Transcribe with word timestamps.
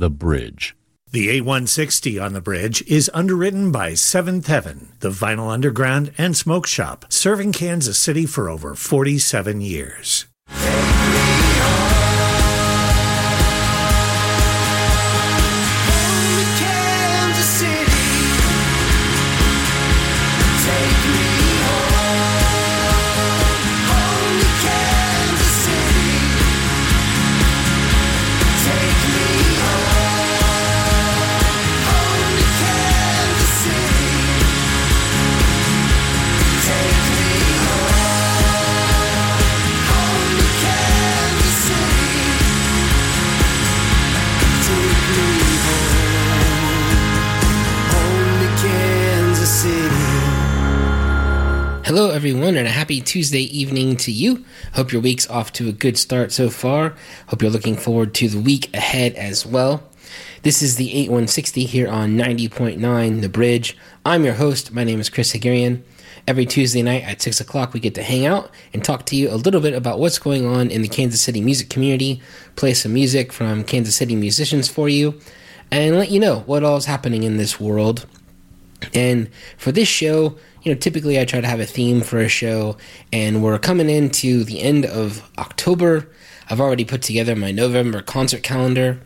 The 0.00 0.08
Bridge. 0.08 0.74
The 1.12 1.28
8160 1.28 2.18
on 2.18 2.32
the 2.32 2.40
bridge 2.40 2.82
is 2.86 3.10
underwritten 3.12 3.70
by 3.70 3.92
Seventh 3.92 4.46
Heaven, 4.46 4.92
the 5.00 5.10
Vinyl 5.10 5.52
Underground 5.52 6.12
and 6.16 6.34
Smoke 6.34 6.66
Shop, 6.66 7.04
serving 7.10 7.52
Kansas 7.52 7.98
City 7.98 8.24
for 8.24 8.48
over 8.48 8.74
47 8.74 9.60
years. 9.60 10.24
Everyone, 52.20 52.54
and 52.58 52.68
a 52.68 52.70
happy 52.70 53.00
Tuesday 53.00 53.44
evening 53.44 53.96
to 53.96 54.12
you. 54.12 54.44
Hope 54.74 54.92
your 54.92 55.00
week's 55.00 55.26
off 55.30 55.54
to 55.54 55.70
a 55.70 55.72
good 55.72 55.96
start 55.96 56.32
so 56.32 56.50
far. 56.50 56.94
Hope 57.28 57.40
you're 57.40 57.50
looking 57.50 57.78
forward 57.78 58.12
to 58.16 58.28
the 58.28 58.38
week 58.38 58.68
ahead 58.76 59.14
as 59.14 59.46
well. 59.46 59.82
This 60.42 60.60
is 60.60 60.76
the 60.76 60.90
8160 60.90 61.64
here 61.64 61.88
on 61.88 62.18
90.9 62.18 63.22
The 63.22 63.28
Bridge. 63.30 63.74
I'm 64.04 64.22
your 64.22 64.34
host. 64.34 64.70
My 64.70 64.84
name 64.84 65.00
is 65.00 65.08
Chris 65.08 65.32
Haghirian. 65.32 65.82
Every 66.28 66.44
Tuesday 66.44 66.82
night 66.82 67.04
at 67.04 67.22
6 67.22 67.40
o'clock, 67.40 67.72
we 67.72 67.80
get 67.80 67.94
to 67.94 68.02
hang 68.02 68.26
out 68.26 68.50
and 68.74 68.84
talk 68.84 69.06
to 69.06 69.16
you 69.16 69.30
a 69.30 69.40
little 69.40 69.62
bit 69.62 69.72
about 69.72 69.98
what's 69.98 70.18
going 70.18 70.44
on 70.44 70.70
in 70.70 70.82
the 70.82 70.88
Kansas 70.88 71.22
City 71.22 71.40
music 71.40 71.70
community, 71.70 72.20
play 72.54 72.74
some 72.74 72.92
music 72.92 73.32
from 73.32 73.64
Kansas 73.64 73.96
City 73.96 74.14
musicians 74.14 74.68
for 74.68 74.90
you, 74.90 75.18
and 75.70 75.96
let 75.96 76.10
you 76.10 76.20
know 76.20 76.40
what 76.40 76.64
all 76.64 76.76
is 76.76 76.84
happening 76.84 77.22
in 77.22 77.38
this 77.38 77.58
world. 77.58 78.04
And 78.92 79.30
for 79.56 79.72
this 79.72 79.88
show, 79.88 80.36
you 80.62 80.72
know, 80.72 80.78
typically 80.78 81.18
I 81.18 81.24
try 81.24 81.40
to 81.40 81.46
have 81.46 81.60
a 81.60 81.66
theme 81.66 82.02
for 82.02 82.18
a 82.18 82.28
show, 82.28 82.76
and 83.12 83.42
we're 83.42 83.58
coming 83.58 83.88
into 83.88 84.44
the 84.44 84.60
end 84.60 84.84
of 84.84 85.28
October. 85.38 86.08
I've 86.48 86.60
already 86.60 86.84
put 86.84 87.02
together 87.02 87.34
my 87.34 87.50
November 87.50 88.02
concert 88.02 88.42
calendar 88.42 89.00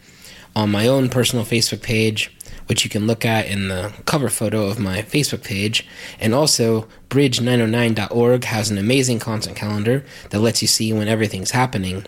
on 0.57 0.71
my 0.71 0.87
own 0.87 1.09
personal 1.09 1.45
Facebook 1.45 1.83
page, 1.83 2.35
which 2.67 2.85
you 2.85 2.91
can 2.91 3.07
look 3.07 3.25
at 3.25 3.47
in 3.47 3.69
the 3.69 3.93
cover 4.05 4.29
photo 4.29 4.67
of 4.67 4.79
my 4.79 5.03
Facebook 5.03 5.45
page. 5.45 5.87
And 6.19 6.35
also, 6.35 6.89
bridge909.org 7.11 8.45
has 8.45 8.71
an 8.71 8.79
amazing 8.79 9.19
concert 9.19 9.55
calendar 9.55 10.05
that 10.31 10.41
lets 10.41 10.63
you 10.63 10.69
see 10.69 10.93
when 10.93 11.09
everything's 11.09 11.51
happening. 11.51 12.07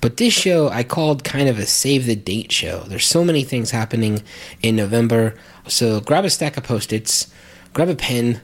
But 0.00 0.18
this 0.18 0.34
show 0.34 0.68
I 0.68 0.82
called 0.82 1.24
kind 1.24 1.48
of 1.48 1.58
a 1.58 1.66
save 1.66 2.04
the 2.04 2.16
date 2.16 2.52
show. 2.52 2.80
There's 2.80 3.06
so 3.06 3.24
many 3.24 3.44
things 3.44 3.70
happening 3.70 4.22
in 4.60 4.76
November. 4.76 5.34
So 5.66 6.00
grab 6.00 6.24
a 6.24 6.30
stack 6.30 6.56
of 6.58 6.64
post 6.64 6.92
its, 6.92 7.32
grab 7.72 7.88
a 7.88 7.94
pen, 7.94 8.42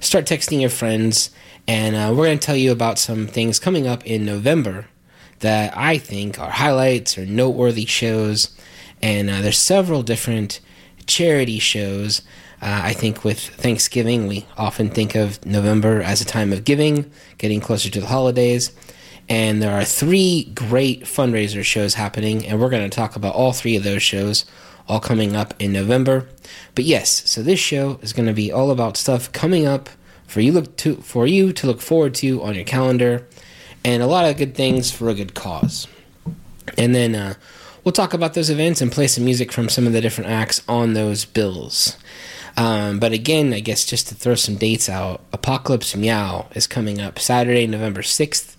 start 0.00 0.24
texting 0.26 0.60
your 0.60 0.70
friends, 0.70 1.30
and 1.66 1.96
uh, 1.96 2.14
we're 2.14 2.26
going 2.26 2.38
to 2.38 2.46
tell 2.46 2.56
you 2.56 2.72
about 2.72 2.98
some 2.98 3.26
things 3.26 3.58
coming 3.58 3.86
up 3.86 4.06
in 4.06 4.24
November 4.24 4.86
that 5.40 5.76
I 5.76 5.98
think 5.98 6.38
are 6.38 6.50
highlights 6.50 7.18
or 7.18 7.26
noteworthy 7.26 7.86
shows. 7.86 8.56
And 9.02 9.28
uh, 9.28 9.40
there's 9.42 9.58
several 9.58 10.02
different 10.02 10.60
charity 11.06 11.58
shows. 11.58 12.22
Uh, 12.62 12.80
I 12.84 12.92
think 12.94 13.24
with 13.24 13.38
Thanksgiving, 13.38 14.26
we 14.26 14.46
often 14.56 14.90
think 14.90 15.14
of 15.14 15.44
November 15.44 16.00
as 16.00 16.20
a 16.20 16.24
time 16.24 16.52
of 16.52 16.64
giving, 16.64 17.10
getting 17.38 17.60
closer 17.60 17.90
to 17.90 18.00
the 18.00 18.06
holidays. 18.06 18.72
And 19.28 19.60
there 19.60 19.74
are 19.78 19.84
three 19.84 20.44
great 20.54 21.02
fundraiser 21.02 21.64
shows 21.64 21.94
happening, 21.94 22.46
and 22.46 22.60
we're 22.60 22.70
going 22.70 22.88
to 22.88 22.94
talk 22.96 23.16
about 23.16 23.34
all 23.34 23.52
three 23.52 23.76
of 23.76 23.82
those 23.82 24.02
shows 24.02 24.46
all 24.88 25.00
coming 25.00 25.34
up 25.34 25.54
in 25.58 25.72
November. 25.72 26.28
But 26.74 26.84
yes, 26.84 27.28
so 27.28 27.42
this 27.42 27.60
show 27.60 27.98
is 28.02 28.12
going 28.12 28.26
to 28.26 28.32
be 28.32 28.52
all 28.52 28.70
about 28.70 28.96
stuff 28.96 29.32
coming 29.32 29.66
up 29.66 29.88
for 30.26 30.40
you 30.40 30.52
look 30.52 30.76
to 30.78 30.96
for 30.96 31.26
you 31.26 31.52
to 31.52 31.66
look 31.66 31.80
forward 31.80 32.14
to 32.16 32.42
on 32.42 32.54
your 32.54 32.64
calendar, 32.64 33.26
and 33.84 34.02
a 34.02 34.06
lot 34.06 34.28
of 34.28 34.36
good 34.36 34.54
things 34.54 34.90
for 34.90 35.08
a 35.08 35.14
good 35.14 35.34
cause. 35.34 35.86
And 36.76 36.94
then 36.94 37.14
uh, 37.14 37.34
we'll 37.84 37.92
talk 37.92 38.12
about 38.12 38.34
those 38.34 38.50
events 38.50 38.80
and 38.80 38.90
play 38.90 39.06
some 39.06 39.24
music 39.24 39.52
from 39.52 39.68
some 39.68 39.86
of 39.86 39.92
the 39.92 40.00
different 40.00 40.30
acts 40.30 40.62
on 40.68 40.94
those 40.94 41.24
bills. 41.24 41.96
Um, 42.56 42.98
but 42.98 43.12
again, 43.12 43.52
I 43.52 43.60
guess 43.60 43.84
just 43.84 44.08
to 44.08 44.14
throw 44.14 44.34
some 44.34 44.56
dates 44.56 44.88
out, 44.88 45.20
Apocalypse 45.32 45.94
Meow 45.94 46.48
is 46.54 46.66
coming 46.66 47.00
up 47.00 47.18
Saturday, 47.18 47.66
November 47.66 48.02
6th. 48.02 48.56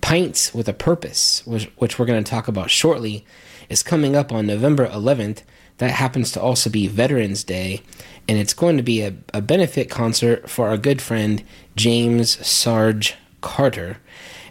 Pints 0.00 0.54
with 0.54 0.68
a 0.68 0.74
Purpose, 0.74 1.44
which, 1.46 1.64
which 1.76 1.98
we're 1.98 2.06
going 2.06 2.22
to 2.22 2.30
talk 2.30 2.46
about 2.46 2.70
shortly, 2.70 3.24
is 3.68 3.82
coming 3.82 4.14
up 4.14 4.32
on 4.32 4.46
November 4.46 4.86
11th. 4.86 5.42
That 5.78 5.90
happens 5.90 6.30
to 6.32 6.40
also 6.40 6.70
be 6.70 6.86
Veterans 6.86 7.42
Day, 7.44 7.82
and 8.28 8.38
it's 8.38 8.54
going 8.54 8.76
to 8.76 8.82
be 8.82 9.02
a, 9.02 9.14
a 9.32 9.42
benefit 9.42 9.90
concert 9.90 10.48
for 10.48 10.68
our 10.68 10.76
good 10.76 11.02
friend 11.02 11.42
James 11.76 12.46
Sarge 12.46 13.16
Carter. 13.40 13.98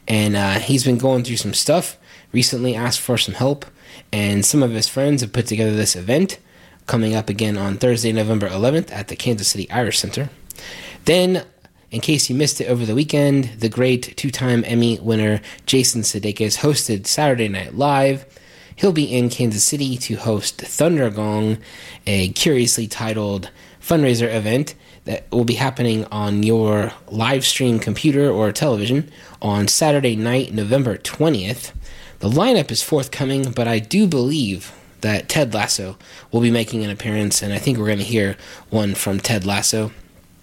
And 0.07 0.35
uh, 0.35 0.59
he's 0.59 0.83
been 0.83 0.97
going 0.97 1.23
through 1.23 1.37
some 1.37 1.53
stuff, 1.53 1.97
recently 2.33 2.75
asked 2.75 2.99
for 2.99 3.17
some 3.17 3.35
help, 3.35 3.65
and 4.11 4.45
some 4.45 4.61
of 4.61 4.71
his 4.71 4.89
friends 4.89 5.21
have 5.21 5.31
put 5.31 5.47
together 5.47 5.75
this 5.75 5.95
event 5.95 6.39
coming 6.87 7.15
up 7.15 7.29
again 7.29 7.57
on 7.57 7.77
Thursday, 7.77 8.11
November 8.11 8.49
11th 8.49 8.91
at 8.91 9.07
the 9.07 9.15
Kansas 9.15 9.47
City 9.47 9.69
Irish 9.71 9.99
Center. 9.99 10.29
Then, 11.05 11.45
in 11.91 12.01
case 12.01 12.29
you 12.29 12.35
missed 12.35 12.59
it 12.59 12.65
over 12.67 12.85
the 12.85 12.95
weekend, 12.95 13.45
the 13.59 13.69
great 13.69 14.17
two 14.17 14.31
time 14.31 14.63
Emmy 14.65 14.99
winner 14.99 15.41
Jason 15.65 16.01
Sudeikis 16.01 16.57
hosted 16.57 17.07
Saturday 17.07 17.47
Night 17.47 17.75
Live. 17.75 18.25
He'll 18.75 18.91
be 18.91 19.05
in 19.05 19.29
Kansas 19.29 19.63
City 19.63 19.97
to 19.97 20.15
host 20.15 20.59
Thundergong, 20.59 21.59
a 22.07 22.29
curiously 22.29 22.87
titled 22.87 23.49
fundraiser 23.81 24.33
event 24.33 24.75
that 25.05 25.29
will 25.31 25.43
be 25.43 25.55
happening 25.55 26.05
on 26.05 26.43
your 26.43 26.93
live 27.09 27.45
stream 27.45 27.79
computer 27.79 28.29
or 28.29 28.51
television 28.51 29.11
on 29.41 29.67
Saturday 29.67 30.15
night, 30.15 30.53
November 30.53 30.97
20th. 30.97 31.73
The 32.19 32.29
lineup 32.29 32.71
is 32.71 32.81
forthcoming, 32.81 33.51
but 33.51 33.67
I 33.67 33.79
do 33.79 34.07
believe 34.07 34.71
that 35.01 35.27
Ted 35.27 35.53
Lasso 35.53 35.97
will 36.31 36.39
be 36.39 36.51
making 36.51 36.83
an 36.83 36.89
appearance, 36.89 37.41
and 37.41 37.53
I 37.53 37.57
think 37.57 37.77
we're 37.77 37.87
going 37.87 37.97
to 37.97 38.05
hear 38.05 38.37
one 38.69 38.95
from 38.95 39.19
Ted 39.19 39.45
Lasso. 39.45 39.91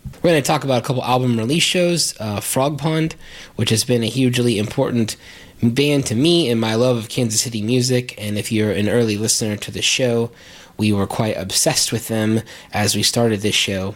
We're 0.04 0.30
going 0.30 0.42
to 0.42 0.46
talk 0.46 0.64
about 0.64 0.82
a 0.82 0.86
couple 0.86 1.04
album 1.04 1.36
release 1.36 1.62
shows. 1.62 2.18
Uh, 2.20 2.40
Frogpond, 2.40 3.14
which 3.56 3.70
has 3.70 3.84
been 3.84 4.02
a 4.02 4.06
hugely 4.06 4.58
important 4.58 5.16
band 5.62 6.06
to 6.06 6.14
me 6.14 6.48
and 6.48 6.60
my 6.60 6.74
love 6.74 6.96
of 6.96 7.08
Kansas 7.08 7.42
City 7.42 7.62
music. 7.62 8.14
And 8.18 8.38
if 8.38 8.50
you're 8.50 8.70
an 8.70 8.88
early 8.88 9.16
listener 9.16 9.56
to 9.56 9.70
the 9.70 9.82
show, 9.82 10.30
we 10.76 10.92
were 10.92 11.06
quite 11.06 11.36
obsessed 11.36 11.92
with 11.92 12.08
them 12.08 12.40
as 12.72 12.94
we 12.94 13.02
started 13.02 13.40
this 13.40 13.54
show. 13.54 13.94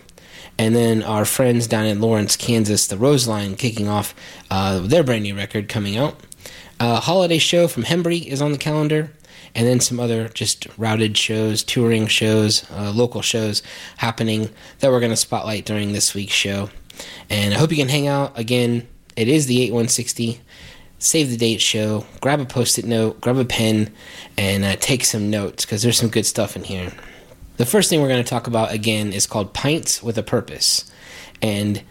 And 0.58 0.76
then 0.76 1.02
our 1.02 1.24
friends 1.24 1.66
down 1.66 1.86
in 1.86 2.00
Lawrence, 2.00 2.36
Kansas, 2.36 2.86
the 2.86 2.96
Roseline, 2.96 3.56
kicking 3.56 3.88
off 3.88 4.14
uh, 4.50 4.78
their 4.80 5.02
brand 5.02 5.24
new 5.24 5.34
record 5.34 5.68
coming 5.68 5.96
out. 5.96 6.20
A 6.78 7.00
holiday 7.00 7.38
show 7.38 7.66
from 7.66 7.84
Hembree 7.84 8.26
is 8.26 8.42
on 8.42 8.52
the 8.52 8.58
calendar 8.58 9.10
and 9.54 9.66
then 9.66 9.80
some 9.80 10.00
other 10.00 10.28
just 10.28 10.66
routed 10.76 11.16
shows, 11.16 11.62
touring 11.62 12.06
shows, 12.06 12.68
uh, 12.70 12.90
local 12.90 13.22
shows 13.22 13.62
happening 13.98 14.50
that 14.80 14.90
we're 14.90 15.00
going 15.00 15.12
to 15.12 15.16
spotlight 15.16 15.64
during 15.64 15.92
this 15.92 16.14
week's 16.14 16.34
show. 16.34 16.70
And 17.30 17.54
I 17.54 17.58
hope 17.58 17.70
you 17.70 17.76
can 17.76 17.88
hang 17.88 18.06
out. 18.08 18.38
Again, 18.38 18.86
it 19.16 19.28
is 19.28 19.46
the 19.46 19.62
8160 19.62 20.40
Save 20.98 21.30
the 21.30 21.36
Date 21.36 21.60
show. 21.60 22.06
Grab 22.20 22.40
a 22.40 22.46
post 22.46 22.78
it 22.78 22.86
note, 22.86 23.20
grab 23.20 23.36
a 23.36 23.44
pen, 23.44 23.92
and 24.38 24.64
uh, 24.64 24.76
take 24.76 25.04
some 25.04 25.28
notes 25.28 25.64
because 25.64 25.82
there's 25.82 25.98
some 25.98 26.08
good 26.08 26.24
stuff 26.24 26.56
in 26.56 26.64
here. 26.64 26.92
The 27.58 27.66
first 27.66 27.90
thing 27.90 28.00
we're 28.00 28.08
going 28.08 28.24
to 28.24 28.28
talk 28.28 28.46
about 28.46 28.72
again 28.72 29.12
is 29.12 29.26
called 29.26 29.52
Pints 29.52 30.02
with 30.02 30.16
a 30.16 30.22
Purpose. 30.22 30.90
And 31.42 31.82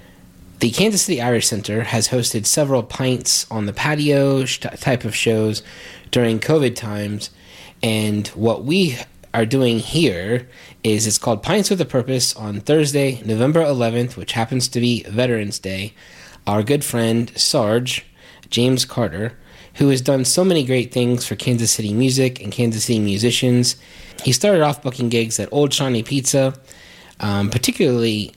the 0.60 0.72
Kansas 0.72 1.04
City 1.04 1.22
Irish 1.22 1.48
Center 1.48 1.84
has 1.84 2.08
hosted 2.08 2.46
several 2.46 2.84
pints 2.84 3.50
on 3.52 3.66
the 3.66 3.74
patio 3.74 4.46
type 4.46 5.06
of 5.06 5.16
shows 5.16 5.62
during 6.10 6.40
COVID 6.40 6.76
times 6.76 7.30
and 7.84 8.28
what 8.30 8.64
we 8.64 8.98
are 9.34 9.46
doing 9.46 9.80
here 9.80 10.48
is 10.84 11.06
it's 11.06 11.18
called 11.18 11.44
Pints 11.44 11.70
with 11.70 11.82
a 11.82 11.86
Purpose 11.86 12.34
on 12.36 12.62
Thursday, 12.62 13.22
November 13.26 13.62
11th, 13.62 14.16
which 14.16 14.32
happens 14.32 14.70
to 14.70 14.80
be 14.80 15.04
Veterans 15.04 15.60
Day. 15.60 15.94
Our 16.48 16.64
good 16.64 16.86
friend 16.86 17.32
Sarge, 17.38 18.06
James 18.50 18.86
Carter, 18.86 19.38
who 19.76 19.90
has 19.90 20.02
done 20.02 20.24
so 20.24 20.46
many 20.46 20.64
great 20.64 20.94
things 20.94 21.26
for 21.26 21.36
Kansas 21.36 21.72
City 21.72 21.94
music 21.94 22.42
and 22.42 22.54
Kansas 22.54 22.86
City 22.86 23.00
musicians. 23.00 23.76
He 24.24 24.32
started 24.32 24.62
off 24.62 24.82
booking 24.82 25.10
gigs 25.10 25.40
at 25.40 25.52
Old 25.52 25.74
Shawnee 25.74 26.04
Pizza, 26.04 26.54
um, 27.20 27.50
particularly 27.50 28.34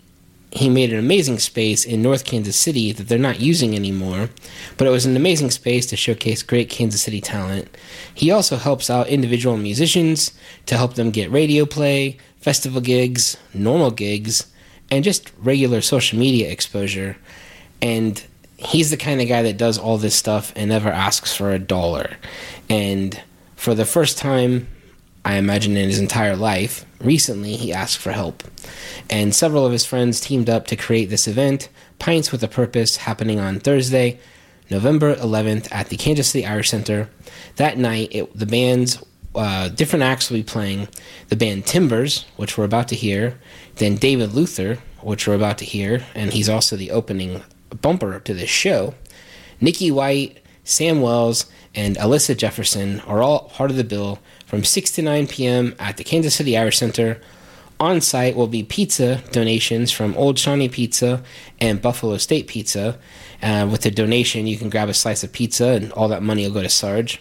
he 0.56 0.70
made 0.70 0.90
an 0.90 0.98
amazing 0.98 1.38
space 1.38 1.84
in 1.84 2.00
North 2.00 2.24
Kansas 2.24 2.56
City 2.56 2.90
that 2.90 3.08
they're 3.08 3.18
not 3.18 3.40
using 3.40 3.74
anymore, 3.74 4.30
but 4.78 4.86
it 4.86 4.90
was 4.90 5.04
an 5.04 5.14
amazing 5.14 5.50
space 5.50 5.84
to 5.86 5.96
showcase 5.96 6.42
great 6.42 6.70
Kansas 6.70 7.02
City 7.02 7.20
talent. 7.20 7.68
He 8.14 8.30
also 8.30 8.56
helps 8.56 8.88
out 8.88 9.08
individual 9.08 9.58
musicians 9.58 10.32
to 10.64 10.76
help 10.76 10.94
them 10.94 11.10
get 11.10 11.30
radio 11.30 11.66
play, 11.66 12.16
festival 12.40 12.80
gigs, 12.80 13.36
normal 13.52 13.90
gigs, 13.90 14.46
and 14.90 15.04
just 15.04 15.30
regular 15.38 15.82
social 15.82 16.18
media 16.18 16.50
exposure. 16.50 17.18
And 17.82 18.24
he's 18.56 18.88
the 18.90 18.96
kind 18.96 19.20
of 19.20 19.28
guy 19.28 19.42
that 19.42 19.58
does 19.58 19.76
all 19.76 19.98
this 19.98 20.14
stuff 20.14 20.54
and 20.56 20.70
never 20.70 20.88
asks 20.88 21.36
for 21.36 21.52
a 21.52 21.58
dollar. 21.58 22.16
And 22.70 23.20
for 23.56 23.74
the 23.74 23.84
first 23.84 24.16
time, 24.16 24.68
I 25.26 25.38
imagine 25.38 25.76
in 25.76 25.88
his 25.88 25.98
entire 25.98 26.36
life, 26.36 26.86
recently 27.00 27.56
he 27.56 27.72
asked 27.72 27.98
for 27.98 28.12
help. 28.12 28.44
And 29.10 29.34
several 29.34 29.66
of 29.66 29.72
his 29.72 29.84
friends 29.84 30.20
teamed 30.20 30.48
up 30.48 30.68
to 30.68 30.76
create 30.76 31.06
this 31.06 31.26
event, 31.26 31.68
Pints 31.98 32.30
with 32.30 32.44
a 32.44 32.48
Purpose, 32.48 32.98
happening 32.98 33.40
on 33.40 33.58
Thursday, 33.58 34.20
November 34.70 35.16
11th 35.16 35.66
at 35.72 35.88
the 35.88 35.96
Kansas 35.96 36.28
City 36.28 36.46
Irish 36.46 36.70
Center. 36.70 37.10
That 37.56 37.76
night, 37.76 38.10
it, 38.12 38.38
the 38.38 38.46
band's 38.46 39.02
uh, 39.34 39.68
different 39.68 40.04
acts 40.04 40.30
will 40.30 40.36
be 40.36 40.44
playing. 40.44 40.86
The 41.26 41.34
band 41.34 41.66
Timbers, 41.66 42.24
which 42.36 42.56
we're 42.56 42.62
about 42.62 42.86
to 42.88 42.94
hear, 42.94 43.36
then 43.78 43.96
David 43.96 44.32
Luther, 44.32 44.78
which 45.00 45.26
we're 45.26 45.34
about 45.34 45.58
to 45.58 45.64
hear, 45.64 46.06
and 46.14 46.32
he's 46.32 46.48
also 46.48 46.76
the 46.76 46.92
opening 46.92 47.42
bumper 47.82 48.20
to 48.20 48.32
this 48.32 48.48
show. 48.48 48.94
Nikki 49.60 49.90
White, 49.90 50.38
Sam 50.62 51.00
Wells, 51.00 51.46
and 51.74 51.96
Alyssa 51.96 52.36
Jefferson 52.36 53.00
are 53.00 53.24
all 53.24 53.48
part 53.48 53.72
of 53.72 53.76
the 53.76 53.82
bill 53.82 54.20
from 54.46 54.64
6 54.64 54.90
to 54.92 55.02
9 55.02 55.26
p.m. 55.26 55.74
at 55.78 55.96
the 55.98 56.04
Kansas 56.04 56.34
City 56.34 56.56
Irish 56.56 56.78
Center. 56.78 57.20
On 57.78 58.00
site 58.00 58.36
will 58.36 58.46
be 58.46 58.62
pizza 58.62 59.22
donations 59.32 59.92
from 59.92 60.16
Old 60.16 60.38
Shawnee 60.38 60.70
Pizza 60.70 61.22
and 61.60 61.82
Buffalo 61.82 62.16
State 62.16 62.46
Pizza. 62.46 62.98
Uh, 63.42 63.68
with 63.70 63.82
the 63.82 63.90
donation, 63.90 64.46
you 64.46 64.56
can 64.56 64.70
grab 64.70 64.88
a 64.88 64.94
slice 64.94 65.22
of 65.22 65.32
pizza, 65.32 65.72
and 65.72 65.92
all 65.92 66.08
that 66.08 66.22
money 66.22 66.46
will 66.46 66.54
go 66.54 66.62
to 66.62 66.70
Sarge. 66.70 67.20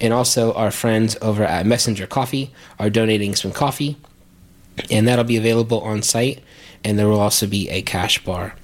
And 0.00 0.12
also, 0.12 0.52
our 0.52 0.70
friends 0.70 1.16
over 1.20 1.42
at 1.42 1.66
Messenger 1.66 2.06
Coffee 2.06 2.52
are 2.78 2.90
donating 2.90 3.34
some 3.34 3.50
coffee, 3.50 3.96
and 4.90 5.08
that'll 5.08 5.24
be 5.24 5.36
available 5.36 5.80
on 5.80 6.02
site. 6.02 6.40
And 6.84 6.96
there 6.96 7.08
will 7.08 7.18
also 7.18 7.48
be 7.48 7.68
a 7.70 7.82
cash 7.82 8.22
bar. 8.22 8.54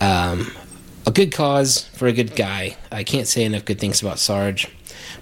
Um, 0.00 0.50
a 1.06 1.10
good 1.10 1.30
cause 1.30 1.84
for 1.88 2.06
a 2.06 2.12
good 2.12 2.34
guy. 2.34 2.76
I 2.90 3.04
can't 3.04 3.26
say 3.26 3.44
enough 3.44 3.66
good 3.66 3.78
things 3.78 4.00
about 4.00 4.18
Sarge. 4.18 4.66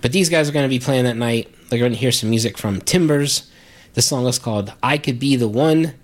But 0.02 0.12
these 0.12 0.29
guys 0.29 0.49
are 0.49 0.52
going 0.52 0.64
to 0.64 0.69
be 0.69 0.79
playing 0.79 1.05
that 1.05 1.17
night. 1.17 1.52
They're 1.75 1.81
going 1.81 1.91
to 1.91 1.99
hear 1.99 2.12
some 2.12 2.31
music 2.31 2.56
from 2.56 2.81
Timbers. 2.82 3.50
The 3.94 4.00
song 4.00 4.29
is 4.29 4.38
called 4.38 4.73
I 4.81 4.97
Could 4.97 5.19
Be 5.19 5.35
the 5.35 5.49
One. 5.49 5.94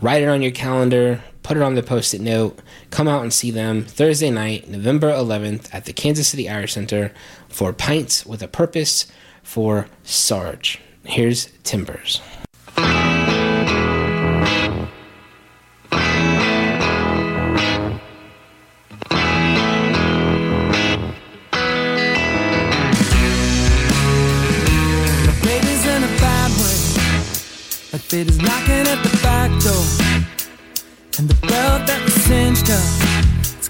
Write 0.00 0.22
it 0.22 0.30
on 0.30 0.40
your 0.40 0.50
calendar, 0.50 1.22
put 1.42 1.58
it 1.58 1.62
on 1.62 1.74
the 1.74 1.82
post 1.82 2.14
it 2.14 2.22
note. 2.22 2.58
Come 2.88 3.06
out 3.06 3.20
and 3.20 3.30
see 3.30 3.50
them 3.50 3.84
Thursday 3.84 4.30
night, 4.30 4.66
November 4.66 5.10
11th, 5.10 5.68
at 5.74 5.84
the 5.84 5.92
Kansas 5.92 6.28
City 6.28 6.48
Irish 6.48 6.72
Center 6.72 7.12
for 7.50 7.74
Pints 7.74 8.24
with 8.24 8.42
a 8.42 8.48
Purpose 8.48 9.12
for 9.42 9.88
Sarge. 10.04 10.80
Here's 11.04 11.52
Timbers. 11.64 12.22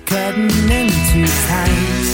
Cutting 0.08 0.48
in 0.70 0.88
too 0.88 1.26
tight. 1.46 2.06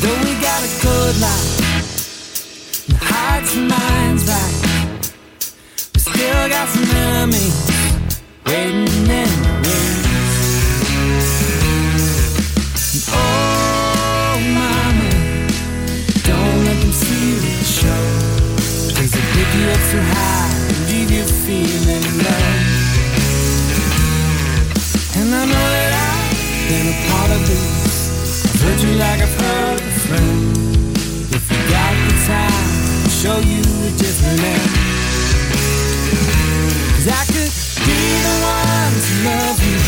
Though 0.00 0.18
we 0.24 0.34
got 0.42 0.62
a 0.62 0.82
good 0.82 1.20
life, 1.20 2.88
and 2.88 2.98
hearts 2.98 3.54
and 3.56 3.68
minds 3.68 4.28
right, 4.28 5.12
we 5.94 6.00
still 6.00 6.48
got 6.50 6.68
some 6.68 6.84
enemies 6.84 8.10
waiting 8.44 8.88
in 9.08 9.28
the 9.42 9.60
wings. 9.64 10.01
You 28.82 28.94
like 28.98 29.20
I've 29.22 29.36
heard 29.40 29.80
a 29.80 29.92
friend. 30.06 30.96
If 31.30 31.44
you 31.50 31.60
got 31.70 31.92
the 32.08 32.14
time, 32.26 32.66
I'll 33.02 33.14
show 33.22 33.38
you 33.38 33.62
a 33.62 33.90
different 33.94 34.40
end. 34.42 34.70
Cause 36.94 37.08
I 37.08 37.22
could 37.30 37.52
be 37.86 38.00
the 38.26 38.34
one 38.42 38.94
to 39.06 39.14
love 39.28 39.58
you. 39.62 39.78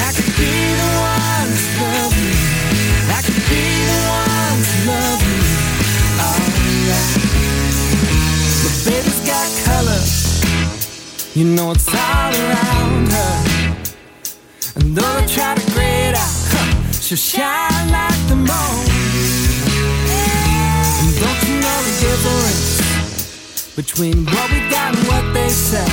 I 0.00 0.08
could 0.16 0.32
be 0.40 0.52
the 0.80 0.90
one 1.04 1.50
to 1.52 1.68
love 1.84 2.14
you. 2.24 2.34
I 3.12 3.20
could 3.26 3.44
be 3.52 3.64
the 3.90 4.00
one 4.08 4.58
to 4.68 4.76
love 4.88 5.20
you. 5.28 5.42
Oh, 6.24 6.38
Alright. 6.54 7.24
But 8.64 8.74
baby's 8.88 9.20
got 9.28 9.48
color. 9.68 10.02
You 11.34 11.44
know 11.56 11.72
it's 11.72 11.88
all 11.88 12.32
around 12.32 13.04
her. 13.12 13.34
And 14.76 14.96
though 14.96 15.14
they 15.20 15.26
try 15.26 15.54
to 15.54 15.73
she'll 17.04 17.18
shine 17.18 17.90
like 17.92 18.28
the 18.28 18.36
moon. 18.36 18.86
And 21.00 21.12
don't 21.20 21.40
you 21.48 21.56
know 21.60 21.78
the 21.88 21.94
difference 22.00 23.76
between 23.76 24.24
what 24.24 24.50
we 24.50 24.60
got 24.70 24.96
and 24.96 25.06
what 25.06 25.34
they 25.34 25.50
say? 25.50 25.84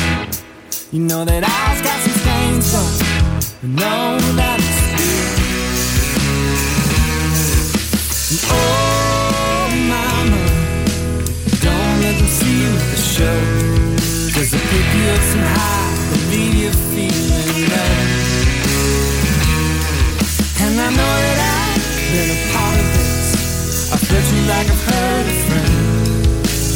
You 0.93 1.01
know 1.01 1.25
that 1.25 1.43
ours 1.43 1.81
got 1.81 1.99
some 1.99 2.15
stains, 2.23 2.71
but 2.71 3.61
we 3.61 3.69
know 3.75 4.19
that 4.39 4.57
it's 4.63 4.81
real. 4.95 5.31
Oh, 8.53 9.67
mama, 9.91 10.43
don't 11.59 11.97
let 12.03 12.15
them 12.15 12.29
see 12.39 12.55
you 12.61 12.71
at 12.71 12.87
the 12.87 13.01
show. 13.15 13.39
Cause 14.33 14.53
it 14.53 14.63
pick 14.71 14.87
you 14.95 15.05
up 15.11 15.21
some 15.31 15.45
high 15.59 15.91
and 16.13 16.21
leave 16.31 16.55
you 16.55 16.71
feeling 16.71 17.20
know 20.97 21.15
that 21.25 21.39
I've 21.41 21.83
been 22.11 22.29
a 22.31 22.39
part 22.53 22.77
of 22.79 22.87
this. 22.95 23.91
I've 23.93 24.03
heard 24.07 24.27
you 24.31 24.41
like 24.47 24.67
I've 24.67 24.85
heard 24.91 25.25
a 25.25 25.35
friend. 25.47 25.73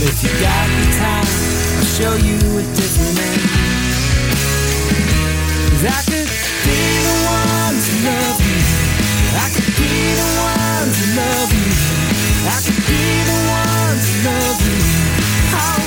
If 0.07 0.17
you 0.23 0.31
got 0.39 0.67
the 0.71 0.85
time, 0.99 1.29
I'll 1.77 1.89
show 1.97 2.13
you 2.15 2.37
a 2.59 2.63
different 2.75 3.17
end. 3.19 3.43
Cause 5.71 5.85
I 5.85 6.01
could 6.07 6.31
be 6.65 6.79
the 7.05 7.15
one 7.27 7.75
to 7.75 7.93
love 8.07 8.39
you. 8.43 8.61
I 9.35 9.47
could 9.53 9.71
be 9.75 9.93
the 10.19 10.29
one 10.43 10.87
to 10.97 11.05
love 11.19 11.51
you. 11.53 11.71
I 12.47 12.57
could 12.63 12.81
be 12.87 13.03
the 13.29 13.37
one 13.51 13.97
to 13.99 14.13
love 14.27 14.59
you. 14.67 15.05
first 15.55 15.84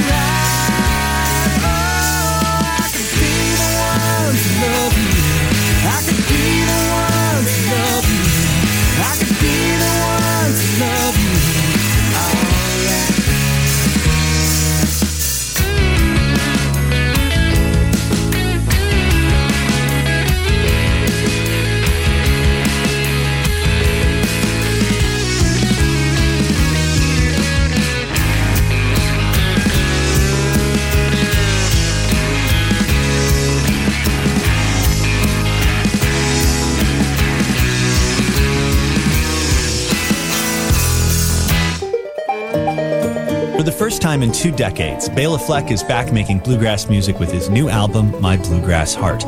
time 44.19 44.29
in 44.29 44.33
two 44.33 44.51
decades, 44.51 45.09
Bela 45.09 45.39
Fleck 45.39 45.71
is 45.71 45.85
back 45.85 46.13
making 46.13 46.41
bluegrass 46.41 46.89
music 46.89 47.21
with 47.21 47.31
his 47.31 47.49
new 47.49 47.69
album, 47.69 48.21
My 48.21 48.37
Bluegrass 48.37 48.93
Heart. 48.93 49.23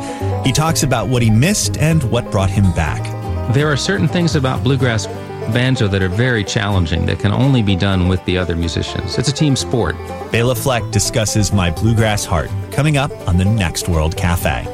He 0.45 0.51
talks 0.51 0.83
about 0.83 1.07
what 1.07 1.21
he 1.21 1.29
missed 1.29 1.77
and 1.77 2.03
what 2.11 2.29
brought 2.29 2.49
him 2.49 2.73
back. 2.73 3.01
There 3.53 3.71
are 3.71 3.77
certain 3.77 4.09
things 4.09 4.35
about 4.35 4.63
bluegrass 4.63 5.07
banjo 5.53 5.87
that 5.87 6.01
are 6.01 6.09
very 6.09 6.43
challenging 6.43 7.05
that 7.05 7.19
can 7.19 7.31
only 7.31 7.61
be 7.61 7.75
done 7.75 8.09
with 8.09 8.23
the 8.25 8.37
other 8.37 8.55
musicians. 8.55 9.17
It's 9.17 9.29
a 9.29 9.33
team 9.33 9.55
sport. 9.55 9.95
Bela 10.29 10.55
Fleck 10.55 10.83
discusses 10.91 11.53
My 11.53 11.71
Bluegrass 11.71 12.25
Heart 12.25 12.49
coming 12.71 12.97
up 12.97 13.11
on 13.27 13.37
the 13.37 13.45
next 13.45 13.87
World 13.87 14.17
Cafe. 14.17 14.65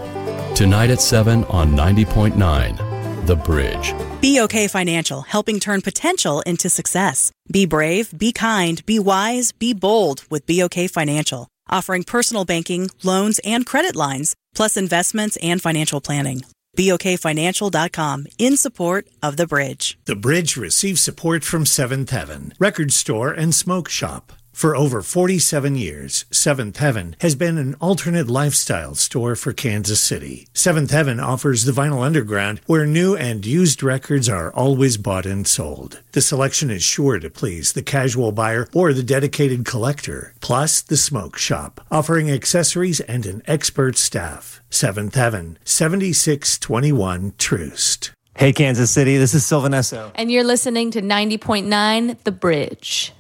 Tonight 0.56 0.90
at 0.90 1.02
7 1.02 1.44
on 1.46 1.74
90.9 1.74 3.28
The 3.28 3.36
Bridge. 3.36 3.94
BOK 4.22 4.68
Financial, 4.72 5.22
helping 5.22 5.60
turn 5.60 5.82
potential 5.82 6.42
into 6.42 6.70
success. 6.70 7.32
Be 7.52 7.68
brave, 7.68 8.18
be 8.18 8.32
kind, 8.32 8.84
be 8.88 8.98
wise, 8.98 9.52
be 9.52 9.74
bold 9.74 10.24
with 10.32 10.48
BOK 10.48 10.90
Financial, 10.90 11.48
offering 11.70 12.04
personal 12.04 12.44
banking, 12.44 12.90
loans, 13.04 13.40
and 13.44 13.66
credit 13.66 13.96
lines, 13.96 14.36
plus 14.56 14.76
investments 14.76 15.38
and 15.38 15.62
financial 15.62 16.02
planning. 16.02 16.42
BOKFinancial.com 16.78 18.28
in 18.38 18.58
support 18.58 19.08
of 19.22 19.38
The 19.38 19.48
Bridge. 19.48 19.98
The 20.06 20.16
Bridge 20.16 20.58
receives 20.58 21.02
support 21.02 21.44
from 21.44 21.66
Seventh 21.66 22.10
Heaven, 22.12 22.54
record 22.60 22.94
store 22.94 23.32
and 23.32 23.54
smoke 23.54 23.90
shop. 23.90 24.34
For 24.58 24.76
over 24.76 25.04
47 25.04 25.76
years, 25.76 26.26
Seventh 26.32 26.78
Heaven 26.78 27.16
has 27.22 27.36
been 27.36 27.60
an 27.60 27.76
alternate 27.76 28.28
lifestyle 28.28 28.96
store 28.96 29.36
for 29.36 29.54
Kansas 29.54 30.02
City. 30.02 30.48
Seventh 30.52 30.90
Heaven 30.90 31.20
offers 31.20 31.66
the 31.66 31.72
Vinyl 31.72 32.04
Underground, 32.04 32.62
where 32.66 32.88
new 32.88 33.16
and 33.16 33.46
used 33.46 33.84
records 33.84 34.28
are 34.28 34.52
always 34.54 34.98
bought 34.98 35.28
and 35.28 35.46
sold. 35.46 36.02
The 36.14 36.22
selection 36.22 36.72
is 36.72 36.82
sure 36.82 37.20
to 37.20 37.30
please 37.30 37.74
the 37.74 37.84
casual 37.84 38.32
buyer 38.32 38.68
or 38.74 38.94
the 38.94 39.04
dedicated 39.04 39.64
collector, 39.64 40.34
plus 40.40 40.82
the 40.82 40.98
smoke 40.98 41.38
shop, 41.38 41.86
offering 41.92 42.32
accessories 42.32 43.00
and 43.02 43.28
an 43.28 43.44
expert 43.46 43.96
staff. 43.96 44.64
Seventh 44.72 45.14
Heaven, 45.14 45.60
7621 45.66 47.34
Troost. 47.38 48.10
Hey, 48.36 48.54
Kansas 48.54 48.90
City, 48.90 49.18
this 49.18 49.36
is 49.36 49.46
Sylvan 49.46 49.74
Esso. 49.74 50.10
And 50.16 50.32
you're 50.32 50.44
listening 50.44 50.90
to 50.92 51.02
90.9 51.04 52.24
The 52.24 52.32
Bridge. 52.32 53.14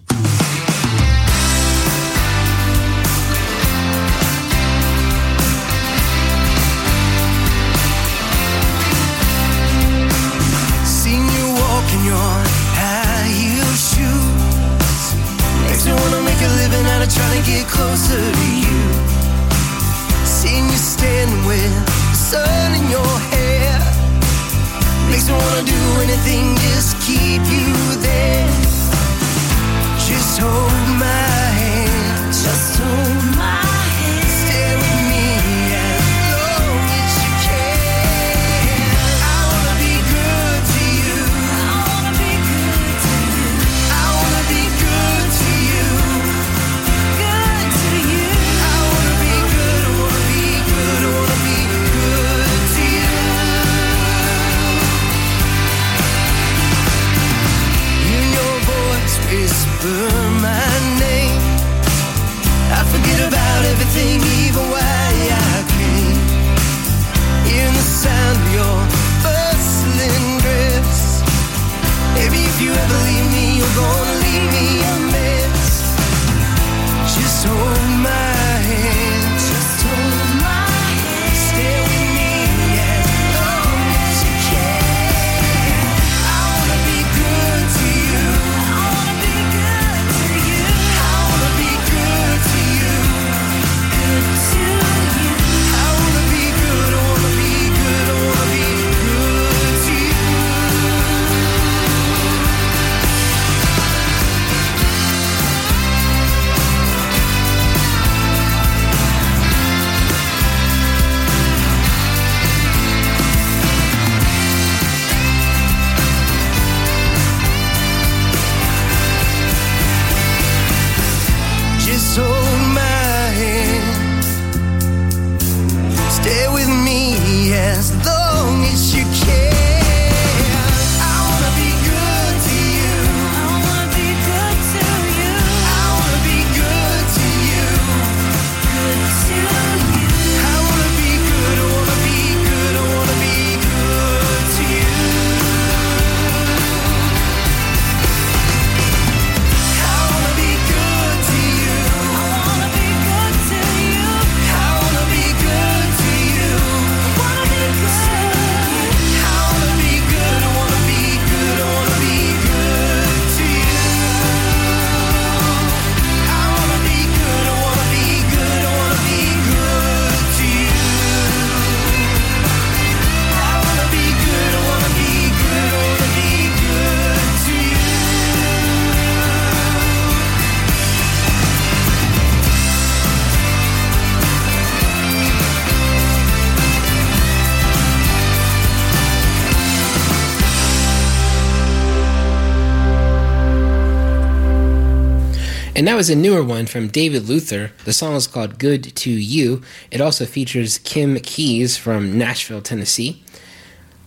And 195.88 195.94
that 195.94 195.98
was 196.00 196.10
a 196.10 196.18
newer 196.18 196.44
one 196.44 196.66
from 196.66 196.90
David 196.90 197.30
Luther. 197.30 197.72
The 197.86 197.94
song 197.94 198.16
is 198.16 198.28
called 198.28 198.60
Good 198.60 198.94
to 198.98 199.10
You. 199.10 199.62
It 199.90 200.02
also 200.02 200.26
features 200.26 200.80
Kim 200.80 201.16
Keys 201.16 201.78
from 201.78 202.18
Nashville, 202.18 202.62
Tennessee. 202.62 203.24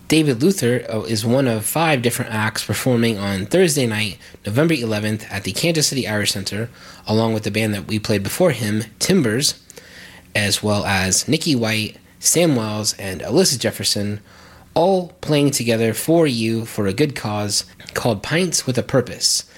David 0.07 0.43
Luther 0.43 0.85
uh, 0.87 1.01
is 1.01 1.25
one 1.25 1.47
of 1.47 1.65
five 1.65 2.03
different 2.03 2.35
acts 2.35 2.63
performing 2.63 3.17
on 3.17 3.47
Thursday 3.47 3.87
night, 3.87 4.19
November 4.45 4.75
11th 4.75 5.25
at 5.31 5.43
the 5.43 5.53
Kansas 5.53 5.87
City 5.87 6.07
Irish 6.07 6.33
Center, 6.33 6.69
along 7.07 7.33
with 7.33 7.41
the 7.41 7.49
band 7.49 7.73
that 7.73 7.87
we 7.87 7.97
played 7.97 8.21
before 8.21 8.51
him, 8.51 8.83
Timbers, 8.99 9.59
as 10.35 10.61
well 10.61 10.85
as 10.85 11.27
Nikki 11.27 11.55
White, 11.55 11.97
Sam 12.19 12.55
Wells, 12.55 12.93
and 12.99 13.21
Alyssa 13.21 13.57
Jefferson, 13.57 14.19
all 14.75 15.13
playing 15.21 15.49
together 15.49 15.95
for 15.95 16.27
you 16.27 16.63
for 16.63 16.85
a 16.85 16.93
good 16.93 17.15
cause 17.15 17.65
called 17.95 18.21
Pints 18.21 18.67
with 18.67 18.77
a 18.77 18.83
Purpose. 18.83 19.50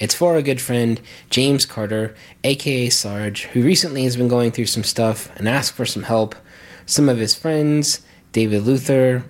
It's 0.00 0.14
for 0.14 0.32
our 0.32 0.40
good 0.40 0.62
friend 0.62 0.98
James 1.28 1.66
Carter, 1.66 2.14
aka 2.42 2.88
Sarge, 2.88 3.44
who 3.44 3.62
recently 3.62 4.04
has 4.04 4.16
been 4.16 4.28
going 4.28 4.50
through 4.50 4.66
some 4.66 4.82
stuff 4.82 5.30
and 5.36 5.46
asked 5.46 5.74
for 5.74 5.84
some 5.84 6.04
help. 6.04 6.34
Some 6.86 7.10
of 7.10 7.18
his 7.18 7.34
friends, 7.34 8.00
David 8.32 8.62
Luther, 8.62 9.24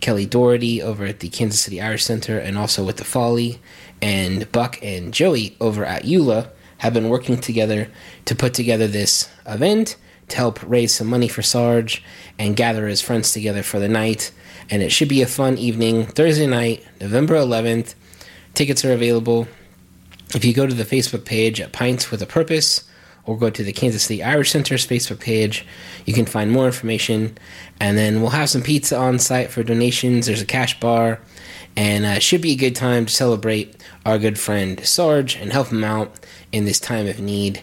Kelly 0.00 0.26
Doherty 0.26 0.82
over 0.82 1.06
at 1.06 1.20
the 1.20 1.30
Kansas 1.30 1.62
City 1.62 1.80
Irish 1.80 2.04
Center, 2.04 2.38
and 2.38 2.58
also 2.58 2.84
with 2.84 2.98
the 2.98 3.04
Folly, 3.04 3.58
and 4.02 4.52
Buck 4.52 4.78
and 4.82 5.14
Joey 5.14 5.56
over 5.62 5.82
at 5.82 6.02
EULA 6.02 6.50
have 6.78 6.92
been 6.92 7.08
working 7.08 7.38
together 7.38 7.88
to 8.26 8.34
put 8.34 8.52
together 8.52 8.86
this 8.86 9.30
event 9.46 9.96
to 10.28 10.36
help 10.36 10.62
raise 10.62 10.94
some 10.94 11.06
money 11.06 11.28
for 11.28 11.40
Sarge 11.40 12.04
and 12.38 12.54
gather 12.54 12.86
his 12.86 13.00
friends 13.00 13.32
together 13.32 13.62
for 13.62 13.78
the 13.78 13.88
night. 13.88 14.30
And 14.68 14.82
it 14.82 14.92
should 14.92 15.08
be 15.08 15.22
a 15.22 15.26
fun 15.26 15.56
evening, 15.56 16.04
Thursday 16.04 16.46
night, 16.46 16.84
November 17.00 17.36
11th. 17.36 17.94
Tickets 18.52 18.84
are 18.84 18.92
available. 18.92 19.48
If 20.34 20.44
you 20.44 20.54
go 20.54 20.66
to 20.66 20.74
the 20.74 20.84
Facebook 20.84 21.24
page 21.24 21.60
at 21.60 21.72
Pints 21.72 22.10
with 22.10 22.22
a 22.22 22.26
Purpose 22.26 22.84
or 23.24 23.36
go 23.36 23.50
to 23.50 23.62
the 23.62 23.72
Kansas 23.72 24.04
City 24.04 24.22
Irish 24.22 24.50
Center's 24.50 24.86
Facebook 24.86 25.20
page, 25.20 25.66
you 26.06 26.14
can 26.14 26.26
find 26.26 26.50
more 26.50 26.66
information. 26.66 27.36
And 27.80 27.96
then 27.96 28.20
we'll 28.20 28.30
have 28.30 28.50
some 28.50 28.62
pizza 28.62 28.96
on 28.96 29.18
site 29.18 29.50
for 29.50 29.62
donations. 29.62 30.26
There's 30.26 30.42
a 30.42 30.46
cash 30.46 30.80
bar. 30.80 31.20
And 31.76 32.04
uh, 32.04 32.08
it 32.08 32.22
should 32.22 32.40
be 32.40 32.52
a 32.52 32.56
good 32.56 32.74
time 32.74 33.06
to 33.06 33.12
celebrate 33.12 33.82
our 34.04 34.18
good 34.18 34.38
friend 34.38 34.84
Sarge 34.84 35.36
and 35.36 35.52
help 35.52 35.68
him 35.68 35.84
out 35.84 36.26
in 36.50 36.64
this 36.64 36.80
time 36.80 37.06
of 37.06 37.20
need. 37.20 37.62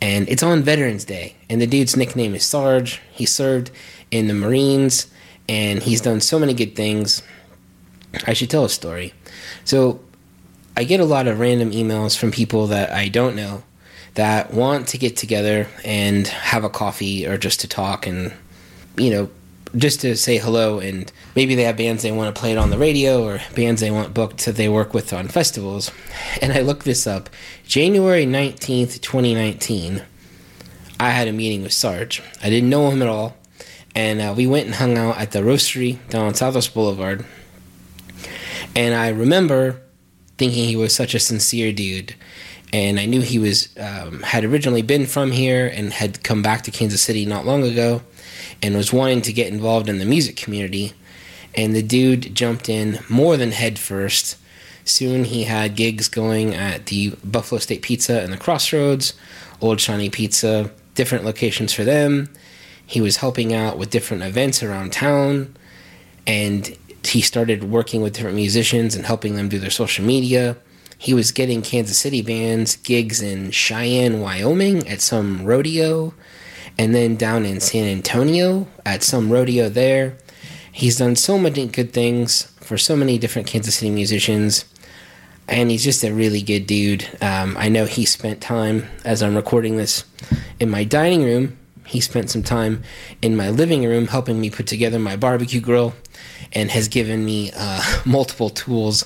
And 0.00 0.28
it's 0.28 0.42
on 0.42 0.62
Veterans 0.62 1.04
Day. 1.04 1.36
And 1.48 1.60
the 1.60 1.66
dude's 1.66 1.96
nickname 1.96 2.34
is 2.34 2.44
Sarge. 2.44 3.00
He 3.10 3.26
served 3.26 3.70
in 4.10 4.28
the 4.28 4.34
Marines 4.34 5.10
and 5.48 5.82
he's 5.82 6.00
done 6.00 6.20
so 6.20 6.38
many 6.38 6.54
good 6.54 6.76
things. 6.76 7.22
I 8.26 8.32
should 8.32 8.50
tell 8.50 8.64
a 8.64 8.68
story. 8.68 9.12
So 9.64 10.00
I 10.80 10.84
get 10.84 10.98
a 10.98 11.04
lot 11.04 11.28
of 11.28 11.38
random 11.38 11.72
emails 11.72 12.16
from 12.16 12.30
people 12.30 12.68
that 12.68 12.90
I 12.90 13.08
don't 13.08 13.36
know 13.36 13.64
that 14.14 14.54
want 14.54 14.88
to 14.88 14.96
get 14.96 15.14
together 15.14 15.68
and 15.84 16.26
have 16.26 16.64
a 16.64 16.70
coffee 16.70 17.26
or 17.26 17.36
just 17.36 17.60
to 17.60 17.68
talk 17.68 18.06
and, 18.06 18.32
you 18.96 19.10
know, 19.10 19.30
just 19.76 20.00
to 20.00 20.16
say 20.16 20.38
hello. 20.38 20.78
And 20.78 21.12
maybe 21.36 21.54
they 21.54 21.64
have 21.64 21.76
bands 21.76 22.02
they 22.02 22.12
want 22.12 22.34
to 22.34 22.40
play 22.40 22.52
it 22.52 22.56
on 22.56 22.70
the 22.70 22.78
radio 22.78 23.22
or 23.22 23.40
bands 23.54 23.82
they 23.82 23.90
want 23.90 24.14
booked 24.14 24.46
that 24.46 24.56
they 24.56 24.70
work 24.70 24.94
with 24.94 25.12
on 25.12 25.28
festivals. 25.28 25.90
And 26.40 26.50
I 26.50 26.62
looked 26.62 26.86
this 26.86 27.06
up. 27.06 27.28
January 27.66 28.24
19th, 28.24 29.02
2019, 29.02 30.02
I 30.98 31.10
had 31.10 31.28
a 31.28 31.32
meeting 31.32 31.62
with 31.62 31.74
Sarge. 31.74 32.22
I 32.42 32.48
didn't 32.48 32.70
know 32.70 32.88
him 32.88 33.02
at 33.02 33.08
all. 33.08 33.36
And 33.94 34.18
uh, 34.18 34.32
we 34.34 34.46
went 34.46 34.64
and 34.64 34.76
hung 34.76 34.96
out 34.96 35.18
at 35.18 35.32
the 35.32 35.40
roastery 35.40 35.98
down 36.08 36.24
on 36.24 36.34
Southwest 36.34 36.72
Boulevard. 36.72 37.26
And 38.74 38.94
I 38.94 39.10
remember 39.10 39.82
thinking 40.40 40.64
he 40.64 40.74
was 40.74 40.94
such 40.94 41.14
a 41.14 41.18
sincere 41.20 41.70
dude. 41.70 42.14
And 42.72 42.98
I 42.98 43.04
knew 43.04 43.20
he 43.20 43.38
was 43.38 43.68
um, 43.78 44.22
had 44.22 44.42
originally 44.42 44.80
been 44.80 45.04
from 45.04 45.32
here 45.32 45.66
and 45.66 45.92
had 45.92 46.24
come 46.24 46.40
back 46.40 46.62
to 46.62 46.70
Kansas 46.70 47.02
City 47.02 47.26
not 47.26 47.44
long 47.44 47.62
ago, 47.62 48.00
and 48.62 48.74
was 48.74 48.90
wanting 48.90 49.20
to 49.22 49.34
get 49.34 49.52
involved 49.52 49.86
in 49.90 49.98
the 49.98 50.06
music 50.06 50.36
community. 50.36 50.94
And 51.54 51.76
the 51.76 51.82
dude 51.82 52.34
jumped 52.34 52.70
in 52.70 53.00
more 53.10 53.36
than 53.36 53.52
headfirst. 53.52 54.38
Soon 54.86 55.24
he 55.24 55.44
had 55.44 55.76
gigs 55.76 56.08
going 56.08 56.54
at 56.54 56.86
the 56.86 57.10
Buffalo 57.22 57.58
State 57.58 57.82
Pizza 57.82 58.22
and 58.22 58.32
the 58.32 58.38
Crossroads, 58.38 59.12
Old 59.60 59.78
Shawnee 59.78 60.08
Pizza, 60.08 60.70
different 60.94 61.26
locations 61.26 61.74
for 61.74 61.84
them. 61.84 62.30
He 62.86 63.02
was 63.02 63.18
helping 63.18 63.52
out 63.52 63.76
with 63.76 63.90
different 63.90 64.22
events 64.22 64.62
around 64.62 64.92
town, 64.92 65.54
and 66.26 66.74
he 67.06 67.20
started 67.20 67.64
working 67.64 68.02
with 68.02 68.14
different 68.14 68.36
musicians 68.36 68.94
and 68.94 69.06
helping 69.06 69.34
them 69.34 69.48
do 69.48 69.58
their 69.58 69.70
social 69.70 70.04
media. 70.04 70.56
He 70.98 71.14
was 71.14 71.32
getting 71.32 71.62
Kansas 71.62 71.98
City 71.98 72.20
bands 72.20 72.76
gigs 72.76 73.22
in 73.22 73.50
Cheyenne, 73.52 74.20
Wyoming 74.20 74.86
at 74.86 75.00
some 75.00 75.44
rodeo, 75.44 76.12
and 76.78 76.94
then 76.94 77.16
down 77.16 77.46
in 77.46 77.60
San 77.60 77.84
Antonio 77.84 78.66
at 78.84 79.02
some 79.02 79.30
rodeo 79.32 79.68
there. 79.68 80.16
He's 80.72 80.98
done 80.98 81.16
so 81.16 81.38
many 81.38 81.66
good 81.66 81.92
things 81.92 82.42
for 82.60 82.76
so 82.78 82.96
many 82.96 83.18
different 83.18 83.48
Kansas 83.48 83.76
City 83.76 83.90
musicians, 83.90 84.64
and 85.48 85.70
he's 85.70 85.82
just 85.82 86.04
a 86.04 86.12
really 86.12 86.42
good 86.42 86.66
dude. 86.66 87.08
Um, 87.20 87.56
I 87.56 87.68
know 87.68 87.86
he 87.86 88.04
spent 88.04 88.40
time, 88.40 88.86
as 89.04 89.22
I'm 89.22 89.34
recording 89.34 89.76
this, 89.76 90.04
in 90.60 90.70
my 90.70 90.84
dining 90.84 91.24
room. 91.24 91.56
He 91.86 92.00
spent 92.00 92.30
some 92.30 92.44
time 92.44 92.84
in 93.20 93.36
my 93.36 93.50
living 93.50 93.84
room 93.84 94.06
helping 94.06 94.40
me 94.40 94.48
put 94.48 94.68
together 94.68 95.00
my 95.00 95.16
barbecue 95.16 95.60
grill 95.60 95.94
and 96.52 96.70
has 96.70 96.88
given 96.88 97.24
me 97.24 97.50
uh, 97.56 97.82
multiple 98.04 98.50
tools 98.50 99.04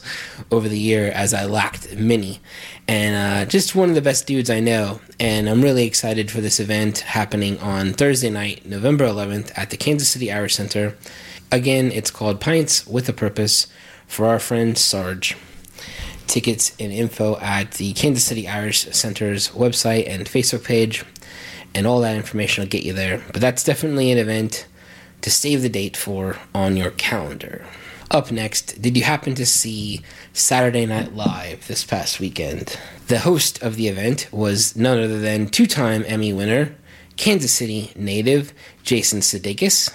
over 0.51 0.69
the 0.69 0.79
year 0.79 1.11
as 1.11 1.35
I 1.35 1.47
lacked 1.47 1.95
many. 1.97 2.41
And 2.87 3.47
uh, 3.47 3.51
just 3.51 3.75
one 3.75 3.89
of 3.89 3.95
the 3.95 4.03
best 4.03 4.27
dudes 4.27 4.51
I 4.51 4.61
know. 4.61 5.01
And 5.19 5.49
I'm 5.49 5.63
really 5.63 5.87
excited 5.87 6.31
for 6.31 6.41
this 6.41 6.61
event 6.61 7.01
happening 7.01 7.59
on 7.61 7.93
Thursday 7.93 8.31
night, 8.31 8.67
November 8.67 9.07
11th, 9.07 9.53
at 9.57 9.71
the 9.71 9.77
Kansas 9.77 10.09
City 10.09 10.33
Irish 10.33 10.55
Center. 10.55 10.97
Again, 11.51 11.93
it's 11.93 12.11
called 12.11 12.41
Pints 12.41 12.87
with 12.87 13.09
a 13.09 13.13
Purpose 13.13 13.67
for 14.07 14.27
our 14.27 14.39
friend 14.39 14.77
Sarge. 14.77 15.37
Tickets 16.27 16.75
and 16.81 16.91
info 16.91 17.39
at 17.39 17.73
the 17.73 17.93
Kansas 17.93 18.25
City 18.25 18.49
Irish 18.49 18.87
Center's 18.93 19.51
website 19.51 20.09
and 20.09 20.27
Facebook 20.27 20.65
page 20.65 21.05
and 21.75 21.87
all 21.87 22.01
that 22.01 22.17
information 22.17 22.63
will 22.63 22.69
get 22.69 22.85
you 22.85 22.93
there. 22.93 23.23
But 23.33 23.41
that's 23.41 23.65
definitely 23.65 24.11
an 24.11 24.19
event 24.19 24.67
to 25.25 25.31
save 25.31 25.63
the 25.63 25.71
date 25.71 25.97
for 25.97 26.37
on 26.55 26.77
your 26.77 26.91
calendar. 26.91 27.65
Up 28.11 28.31
next, 28.31 28.83
did 28.83 28.95
you 28.95 29.05
happen 29.05 29.35
to 29.37 29.47
see 29.47 30.03
Saturday 30.35 30.85
Night 30.85 31.15
Live 31.15 31.67
this 31.67 31.83
past 31.83 32.21
weekend? 32.21 32.79
The 33.09 33.21
host 33.21 33.63
of 33.63 33.77
the 33.77 33.89
event 33.89 34.29
was 34.31 34.77
none 34.77 34.99
other 34.99 35.19
than 35.19 35.49
two 35.49 35.67
time 35.67 36.05
Emmy 36.07 36.35
winner, 36.35 36.77
Kansas 37.17 37.53
City 37.53 37.91
native 37.97 38.53
Jason 38.83 39.21
Sudeikis. 39.21 39.91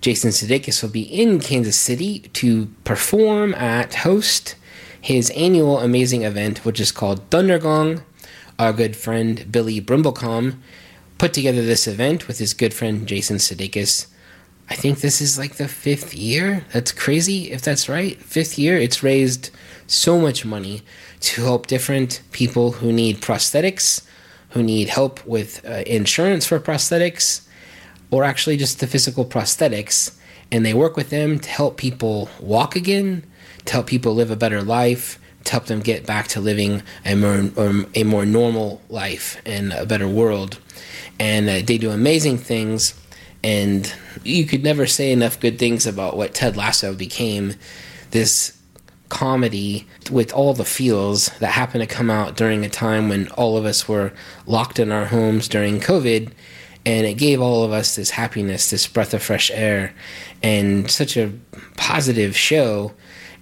Jason 0.00 0.30
Sudeikis 0.30 0.80
will 0.80 0.90
be 0.90 1.02
in 1.02 1.40
Kansas 1.40 1.76
City 1.76 2.20
to 2.34 2.66
perform 2.84 3.52
at 3.54 3.94
host 3.96 4.54
his 5.00 5.30
annual 5.30 5.80
amazing 5.80 6.22
event, 6.22 6.64
which 6.64 6.78
is 6.78 6.92
called 6.92 7.28
Thundergong. 7.30 8.04
Our 8.60 8.72
good 8.72 8.94
friend 8.94 9.50
Billy 9.50 9.80
Brimblecom 9.80 10.58
put 11.18 11.32
together 11.32 11.62
this 11.62 11.88
event 11.88 12.28
with 12.28 12.38
his 12.38 12.54
good 12.54 12.72
friend 12.72 13.08
Jason 13.08 13.38
Sudeikis. 13.38 14.06
I 14.68 14.74
think 14.74 15.00
this 15.00 15.20
is 15.20 15.38
like 15.38 15.56
the 15.56 15.68
fifth 15.68 16.14
year. 16.14 16.64
That's 16.72 16.92
crazy 16.92 17.52
if 17.52 17.62
that's 17.62 17.88
right. 17.88 18.20
Fifth 18.20 18.58
year. 18.58 18.76
It's 18.76 19.02
raised 19.02 19.50
so 19.86 20.18
much 20.18 20.44
money 20.44 20.82
to 21.20 21.44
help 21.44 21.66
different 21.66 22.20
people 22.32 22.72
who 22.72 22.92
need 22.92 23.20
prosthetics, 23.20 24.04
who 24.50 24.62
need 24.62 24.88
help 24.88 25.24
with 25.24 25.64
uh, 25.64 25.82
insurance 25.86 26.46
for 26.46 26.58
prosthetics, 26.58 27.46
or 28.10 28.24
actually 28.24 28.56
just 28.56 28.80
the 28.80 28.86
physical 28.86 29.24
prosthetics. 29.24 30.16
And 30.50 30.64
they 30.64 30.74
work 30.74 30.96
with 30.96 31.10
them 31.10 31.38
to 31.38 31.48
help 31.48 31.76
people 31.76 32.28
walk 32.40 32.76
again, 32.76 33.24
to 33.66 33.72
help 33.72 33.86
people 33.86 34.14
live 34.14 34.30
a 34.30 34.36
better 34.36 34.62
life, 34.62 35.18
to 35.44 35.52
help 35.52 35.66
them 35.66 35.80
get 35.80 36.06
back 36.06 36.28
to 36.28 36.40
living 36.40 36.82
a 37.04 37.14
more, 37.14 37.50
um, 37.56 37.86
a 37.94 38.02
more 38.02 38.26
normal 38.26 38.82
life 38.88 39.40
and 39.46 39.72
a 39.72 39.86
better 39.86 40.08
world. 40.08 40.58
And 41.18 41.48
uh, 41.48 41.62
they 41.64 41.78
do 41.78 41.90
amazing 41.90 42.38
things. 42.38 42.94
And 43.46 43.94
you 44.24 44.44
could 44.44 44.64
never 44.64 44.86
say 44.86 45.12
enough 45.12 45.38
good 45.38 45.56
things 45.56 45.86
about 45.86 46.16
what 46.16 46.34
Ted 46.34 46.56
Lasso 46.56 46.92
became 46.92 47.54
this 48.10 48.60
comedy 49.08 49.86
with 50.10 50.32
all 50.32 50.52
the 50.52 50.64
feels 50.64 51.26
that 51.38 51.52
happened 51.52 51.88
to 51.88 51.94
come 51.94 52.10
out 52.10 52.36
during 52.36 52.64
a 52.64 52.68
time 52.68 53.08
when 53.08 53.28
all 53.28 53.56
of 53.56 53.64
us 53.64 53.86
were 53.86 54.12
locked 54.46 54.80
in 54.80 54.90
our 54.90 55.04
homes 55.04 55.46
during 55.46 55.78
COVID. 55.78 56.32
And 56.84 57.06
it 57.06 57.14
gave 57.14 57.40
all 57.40 57.62
of 57.62 57.70
us 57.70 57.94
this 57.94 58.10
happiness, 58.10 58.70
this 58.70 58.88
breath 58.88 59.14
of 59.14 59.22
fresh 59.22 59.52
air, 59.52 59.94
and 60.42 60.90
such 60.90 61.16
a 61.16 61.32
positive 61.76 62.36
show. 62.36 62.94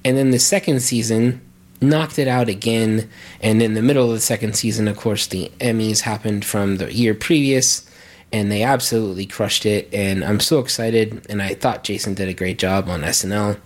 And 0.05 0.19
then 0.19 0.33
the 0.33 0.39
second 0.39 0.81
season 0.81 1.41
knocked 1.81 2.19
it 2.19 2.29
out 2.29 2.51
again. 2.51 3.09
And 3.41 3.63
in 3.63 3.73
the 3.73 3.81
middle 3.81 4.11
of 4.11 4.17
the 4.17 4.21
second 4.21 4.55
season, 4.55 4.87
of 4.87 4.99
course, 4.99 5.27
the 5.29 5.51
Emmys 5.61 6.01
happened 6.01 6.45
from 6.45 6.77
the 6.77 6.93
year 6.93 7.15
previous 7.15 7.89
and 8.35 8.51
they 8.51 8.65
absolutely 8.65 9.27
crushed 9.27 9.65
it. 9.65 9.89
And 9.93 10.25
I'm 10.25 10.41
so 10.41 10.59
excited. 10.59 11.25
And 11.31 11.41
I 11.41 11.55
thought 11.55 11.85
Jason 11.85 12.15
did 12.15 12.29
a 12.29 12.35
great 12.35 12.59
job 12.59 12.89
on 12.89 13.03
SNL 13.03 13.61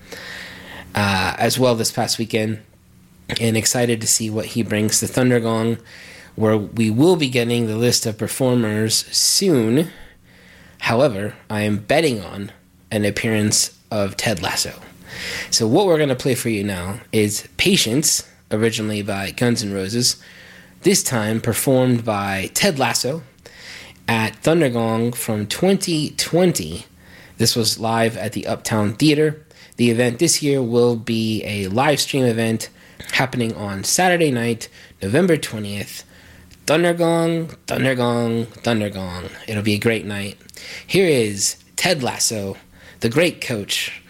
uh, 0.95 1.35
as 1.39 1.59
well 1.59 1.75
this 1.75 1.91
past 1.91 2.19
weekend. 2.19 2.61
And 3.41 3.57
excited 3.57 3.99
to 4.03 4.07
see 4.07 4.29
what 4.29 4.45
he 4.45 4.63
brings 4.63 5.01
to 5.01 5.07
Thundergong, 5.07 5.81
where 6.37 6.59
we 6.59 6.91
will 6.91 7.17
be 7.17 7.31
getting 7.31 7.67
the 7.67 7.77
list 7.77 8.05
of 8.05 8.19
performers 8.19 9.07
soon. 9.07 9.89
However, 10.81 11.35
I 11.49 11.63
am 11.63 11.79
betting 11.79 12.21
on 12.21 12.53
an 12.91 13.07
appearance 13.07 13.79
of 13.91 14.19
Ted 14.19 14.43
Lasso. 14.43 14.83
So, 15.51 15.67
what 15.67 15.87
we're 15.87 15.97
going 15.97 16.11
to 16.11 16.15
play 16.15 16.35
for 16.35 16.51
you 16.51 16.63
now 16.63 17.01
is 17.11 17.49
Patience, 17.57 18.29
originally 18.51 19.01
by 19.01 19.31
Guns 19.31 19.63
N' 19.63 19.73
Roses, 19.73 20.23
this 20.83 21.03
time 21.03 21.41
performed 21.41 22.05
by 22.05 22.51
Ted 22.53 22.79
Lasso 22.79 23.23
at 24.09 24.43
Thundergong 24.43 25.15
from 25.15 25.47
2020. 25.47 26.87
This 27.37 27.55
was 27.55 27.79
live 27.79 28.17
at 28.17 28.33
the 28.33 28.47
Uptown 28.47 28.95
Theater. 28.95 29.45
The 29.77 29.91
event 29.91 30.19
this 30.19 30.43
year 30.43 30.63
will 30.63 30.97
be 30.97 31.45
a 31.45 31.69
live 31.69 32.01
stream 32.01 32.25
event 32.25 32.71
happening 33.13 33.55
on 33.55 33.85
Saturday 33.85 34.31
night, 34.31 34.69
November 35.03 35.37
20th. 35.37 36.05
Thundergong, 36.67 37.55
Thundergong, 37.67 38.47
Thundergong. 38.47 39.31
It'll 39.47 39.63
be 39.63 39.75
a 39.75 39.79
great 39.79 40.05
night. 40.05 40.39
Here 40.87 41.07
is 41.07 41.57
Ted 41.77 42.03
Lasso, 42.03 42.57
the 43.01 43.09
great 43.09 43.41
coach, 43.41 44.03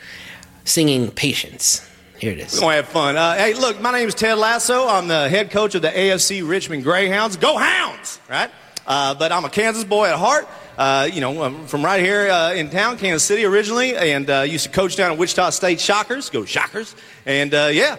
singing 0.65 1.11
Patience. 1.11 1.85
Here 2.19 2.33
it 2.33 2.39
is. 2.39 2.55
We're 2.55 2.61
gonna 2.61 2.77
have 2.77 2.89
fun. 2.89 3.17
Uh, 3.17 3.35
hey, 3.35 3.55
look, 3.55 3.81
my 3.81 3.93
name 3.93 4.09
is 4.09 4.15
Ted 4.15 4.39
Lasso. 4.39 4.89
I'm 4.89 5.07
the 5.07 5.29
head 5.29 5.51
coach 5.51 5.77
of 5.77 5.83
the 5.83 5.91
AFC 5.91 6.49
Richmond 6.49 6.83
Greyhounds. 6.83 7.37
Go 7.37 7.57
Hounds! 7.57 8.19
Right? 8.29 8.51
Uh, 8.89 9.15
but 9.15 9.31
I'm 9.31 9.45
a 9.45 9.51
Kansas 9.51 9.85
boy 9.85 10.09
at 10.09 10.19
heart. 10.19 10.49
Uh, 10.79 11.09
you 11.13 11.21
know, 11.21 11.43
I'm 11.43 11.67
from 11.67 11.85
right 11.85 12.01
here 12.01 12.31
uh, 12.31 12.55
in 12.55 12.71
town, 12.71 12.97
Kansas 12.97 13.23
City 13.23 13.45
originally, 13.45 13.95
and 13.95 14.31
uh, 14.31 14.41
used 14.41 14.65
to 14.65 14.71
coach 14.71 14.97
down 14.97 15.13
at 15.13 15.19
Wichita 15.19 15.51
State 15.51 15.79
Shockers. 15.79 16.31
Go 16.31 16.47
Shockers! 16.47 16.97
And 17.27 17.53
uh, 17.53 17.69
yeah, 17.71 17.97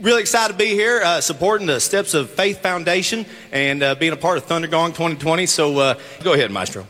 really 0.00 0.20
excited 0.20 0.52
to 0.52 0.58
be 0.58 0.68
here, 0.68 1.02
uh, 1.02 1.20
supporting 1.20 1.66
the 1.66 1.80
Steps 1.80 2.14
of 2.14 2.30
Faith 2.30 2.62
Foundation 2.62 3.26
and 3.50 3.82
uh, 3.82 3.94
being 3.96 4.12
a 4.12 4.16
part 4.16 4.38
of 4.38 4.46
Thundergong 4.46 4.88
2020. 4.88 5.46
So 5.46 5.78
uh, 5.78 5.94
go 6.22 6.34
ahead, 6.34 6.52
Maestro. 6.52 6.86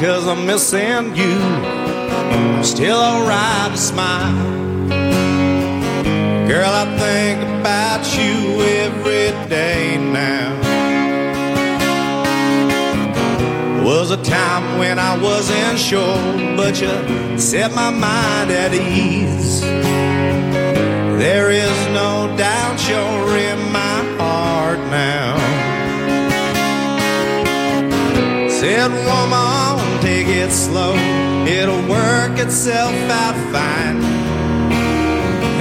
Cause 0.00 0.26
I'm 0.26 0.46
missing 0.46 1.14
you. 1.14 1.36
Still 2.64 2.96
alright 2.96 3.70
to 3.70 3.76
smile. 3.76 4.34
Girl, 6.48 6.70
I 6.72 6.86
think 6.98 7.42
about 7.60 8.02
you 8.16 8.62
every 8.62 9.48
day 9.50 9.98
now. 9.98 10.56
Was 13.84 14.10
a 14.10 14.22
time 14.22 14.78
when 14.78 14.98
I 14.98 15.18
wasn't 15.18 15.78
sure, 15.78 16.16
but 16.56 16.80
you 16.80 17.38
set 17.38 17.74
my 17.74 17.90
mind 17.90 18.50
at 18.50 18.72
ease. 18.72 19.60
There 21.20 21.50
is 21.50 21.78
no 21.88 22.34
doubt 22.38 22.88
you're 22.88 23.36
in 23.36 23.70
my 23.70 23.98
heart 24.16 24.78
now. 24.88 25.36
Said, 28.48 28.90
woman, 29.06 29.89
take 30.24 30.36
it 30.36 30.52
slow. 30.52 30.94
It'll 31.46 31.88
work 31.88 32.38
itself 32.38 32.92
out 33.22 33.36
fine. 33.52 33.98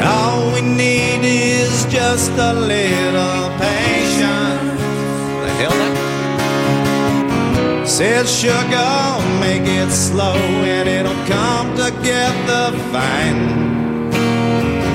All 0.03 0.51
we 0.53 0.61
need 0.61 1.21
is 1.23 1.85
just 1.85 2.31
a 2.31 2.53
little 2.53 3.49
patience. 3.57 4.81
The 5.43 5.51
hell 5.59 5.77
that? 5.81 5.95
Said, 7.87 8.27
sugar, 8.27 9.19
make 9.39 9.67
it 9.67 9.91
slow 9.91 10.35
and 10.75 10.89
it'll 10.89 11.23
come 11.25 11.67
together 11.75 12.77
fine. 12.91 13.41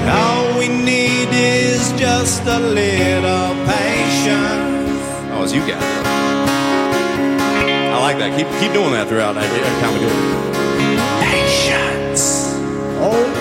All 0.08 0.58
we 0.58 0.68
need 0.68 1.28
is 1.32 1.92
just 1.92 2.42
a 2.42 2.58
little 2.58 3.54
patience. 3.72 5.00
Oh, 5.32 5.42
it's 5.44 5.54
you 5.54 5.60
guys. 5.66 5.82
I 5.82 6.03
like 8.04 8.18
that. 8.18 8.36
Keep 8.36 8.48
keep 8.60 8.72
doing 8.74 8.92
that 8.92 9.08
throughout 9.08 9.34
every, 9.34 9.60
time 9.80 9.94
we 9.94 10.00
do 10.00 10.08
it. 10.12 10.20
Patience. 11.24 12.52
Oh. 13.00 13.40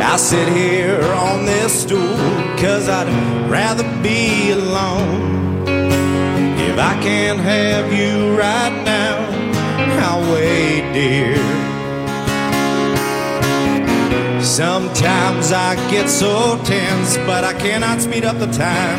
I 0.00 0.16
sit 0.16 0.48
here 0.48 1.02
on 1.14 1.44
this 1.44 1.82
stool 1.82 2.16
cause 2.62 2.88
I'd 2.88 3.10
rather 3.50 3.82
be 4.00 4.52
alone. 4.52 5.66
If 6.70 6.78
I 6.78 6.94
can't 7.02 7.40
have 7.40 7.92
you 7.92 8.38
right 8.38 8.74
now, 8.84 9.18
I'll 10.06 10.32
wait, 10.32 10.92
dear. 10.92 11.57
Sometimes 14.58 15.52
I 15.52 15.76
get 15.88 16.08
so 16.08 16.60
tense, 16.64 17.16
but 17.18 17.44
I 17.44 17.52
cannot 17.52 18.00
speed 18.00 18.24
up 18.24 18.40
the 18.40 18.48
time. 18.48 18.98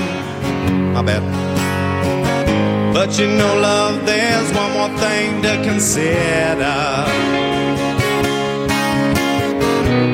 My 0.94 1.02
bad. 1.02 1.22
But 2.94 3.20
you 3.20 3.28
know, 3.28 3.60
love, 3.60 4.06
there's 4.06 4.50
one 4.54 4.72
more 4.72 4.98
thing 5.00 5.42
to 5.42 5.62
consider. 5.70 6.80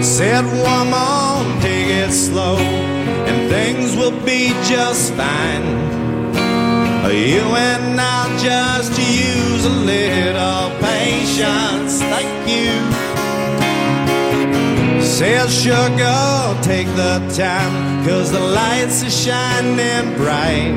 Said, 0.01 0.45
woman, 0.65 1.61
take 1.61 1.89
it 1.93 2.11
slow, 2.11 2.57
and 2.57 3.47
things 3.47 3.95
will 3.95 4.19
be 4.25 4.49
just 4.67 5.13
fine. 5.13 5.67
You 7.13 7.45
and 7.53 8.01
I 8.01 8.35
just 8.41 8.97
use 8.97 9.63
a 9.63 9.75
little 9.93 10.71
patience. 10.81 12.01
Thank 12.01 12.49
you. 12.49 13.04
Says 15.15 15.63
sugar, 15.63 16.59
take 16.61 16.87
the 16.87 17.25
time, 17.33 18.05
cause 18.05 18.33
the 18.33 18.39
lights 18.41 19.01
are 19.01 19.09
shining 19.09 20.13
bright. 20.17 20.75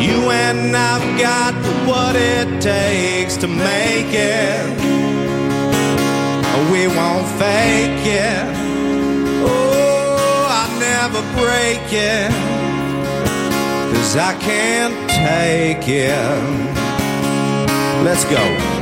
You 0.00 0.30
and 0.30 0.76
I've 0.76 1.20
got 1.20 1.54
what 1.88 2.14
it 2.14 2.62
takes 2.62 3.36
to 3.38 3.48
make 3.48 4.14
it. 4.14 4.78
We 6.70 6.86
won't 6.86 7.26
fake 7.36 8.06
it. 8.06 8.46
Oh, 9.44 10.46
I'll 10.48 10.78
never 10.78 11.20
break 11.34 11.82
it. 11.90 12.30
Cause 13.92 14.16
I 14.16 14.38
can't 14.38 15.10
take 15.10 15.88
it. 15.88 16.14
Let's 18.04 18.24
go. 18.26 18.73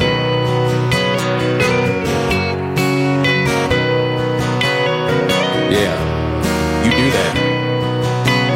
Yeah, 5.72 6.84
you 6.84 6.90
do 6.90 7.10
that. 7.16 7.34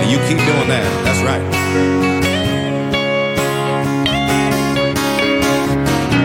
And 0.02 0.10
you 0.10 0.18
keep 0.28 0.36
doing 0.36 0.68
that. 0.68 0.84
That's 1.02 1.22
right. 1.24 1.40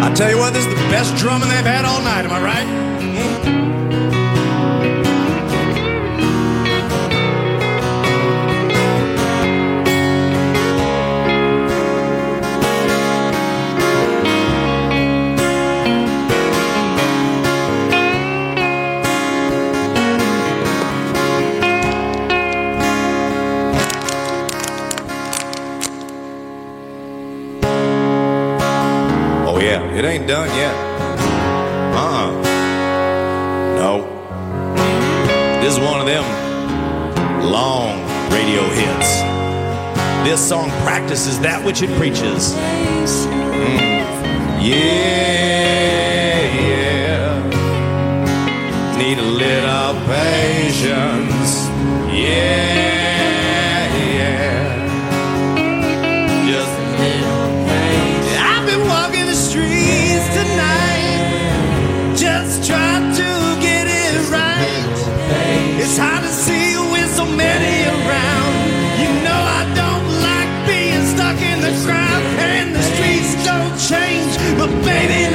I 0.03 0.13
tell 0.13 0.29
you 0.29 0.37
what, 0.37 0.51
this 0.51 0.65
is 0.65 0.69
the 0.69 0.81
best 0.91 1.15
drumming 1.15 1.47
they've 1.47 1.63
had 1.63 1.85
all 1.85 2.01
night, 2.01 2.25
am 2.25 2.31
I 2.33 2.41
right? 2.43 2.90
It 30.03 30.07
ain't 30.07 30.27
done 30.27 30.49
yet. 30.55 30.73
Uh-uh. 31.93 32.31
No. 33.77 34.03
This 35.61 35.73
is 35.73 35.79
one 35.79 35.99
of 35.99 36.07
them 36.07 36.23
long 37.43 37.99
radio 38.31 38.63
hits. 38.69 39.21
This 40.27 40.41
song 40.49 40.69
practices 40.81 41.39
that 41.41 41.63
which 41.63 41.83
it 41.83 41.91
preaches. 41.99 42.53
Mm. 42.55 44.01
Yeah, 44.59 46.41
yeah. 46.67 47.47
Need 48.97 49.19
a 49.19 49.21
little 49.21 49.93
patience. 50.07 51.51
Yeah, 52.11 52.70
being 74.83 75.30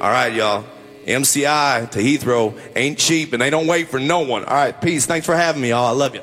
All 0.00 0.10
right, 0.10 0.32
y'all. 0.32 0.64
MCI 1.06 1.90
to 1.90 1.98
Heathrow 1.98 2.56
ain't 2.76 2.98
cheap 2.98 3.32
and 3.32 3.42
they 3.42 3.50
don't 3.50 3.66
wait 3.66 3.88
for 3.88 3.98
no 3.98 4.20
one. 4.20 4.44
All 4.44 4.54
right, 4.54 4.78
peace. 4.80 5.06
Thanks 5.06 5.26
for 5.26 5.34
having 5.34 5.62
me, 5.62 5.70
y'all. 5.70 5.86
I 5.86 5.90
love 5.90 6.14
you. 6.14 6.20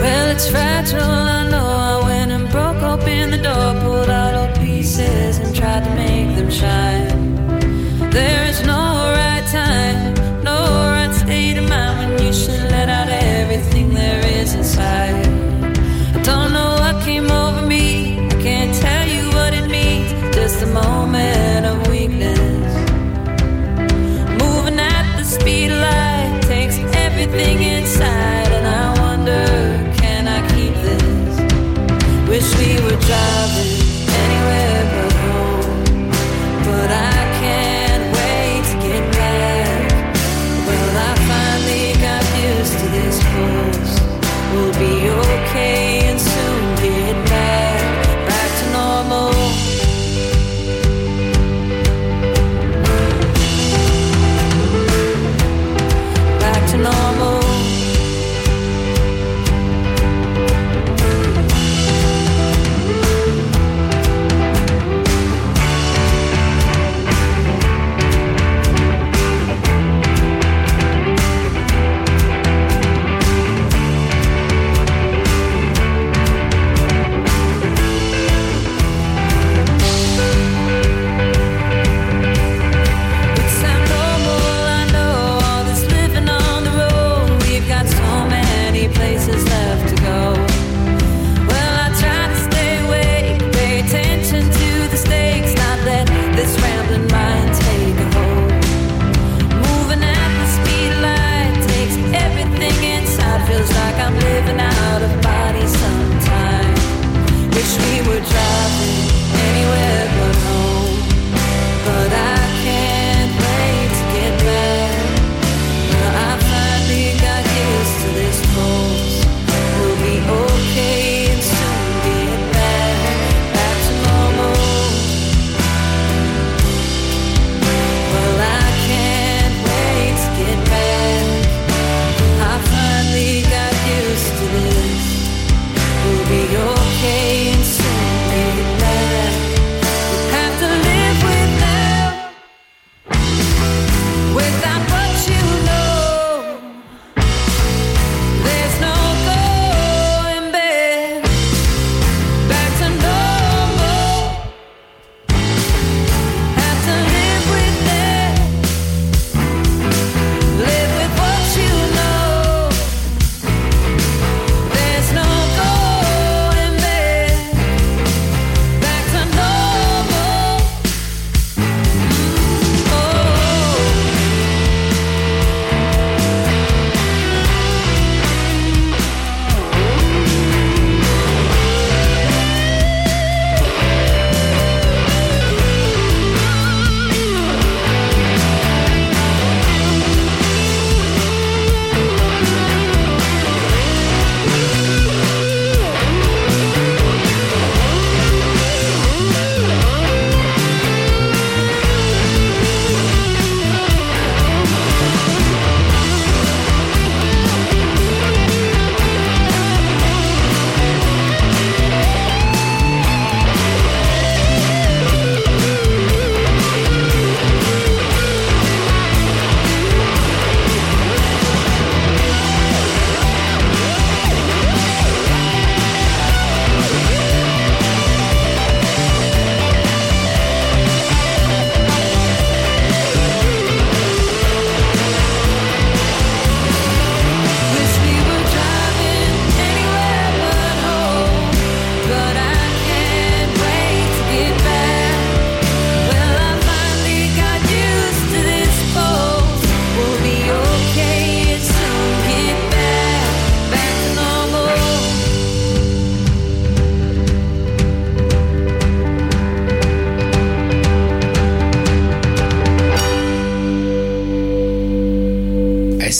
Well, 0.00 0.28
it's 0.30 0.48
fragile, 0.48 1.00
I 1.00 1.50
know. 1.50 1.66
I 1.66 2.04
went 2.04 2.30
and 2.30 2.48
broke 2.50 2.82
open 2.82 3.30
the 3.30 3.38
door, 3.38 3.80
pulled 3.80 4.10
out 4.10 4.34
all 4.34 4.56
pieces, 4.58 5.38
and 5.38 5.56
tried 5.56 5.82
to 5.82 5.94
make 5.96 6.36
them 6.36 6.50
shine. 6.50 6.95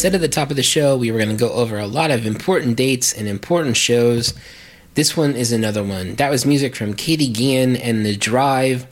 said 0.06 0.14
at 0.14 0.20
the 0.20 0.28
top 0.28 0.50
of 0.50 0.56
the 0.56 0.62
show, 0.62 0.96
we 0.96 1.10
were 1.10 1.18
going 1.18 1.30
to 1.30 1.34
go 1.34 1.52
over 1.52 1.80
a 1.80 1.86
lot 1.88 2.12
of 2.12 2.24
important 2.24 2.76
dates 2.76 3.12
and 3.12 3.26
important 3.26 3.76
shows. 3.76 4.34
This 4.94 5.16
one 5.16 5.34
is 5.34 5.50
another 5.50 5.82
one. 5.82 6.14
That 6.14 6.30
was 6.30 6.46
music 6.46 6.76
from 6.76 6.94
Katy 6.94 7.26
Guillen 7.26 7.74
and 7.74 8.06
The 8.06 8.14
Drive. 8.14 8.86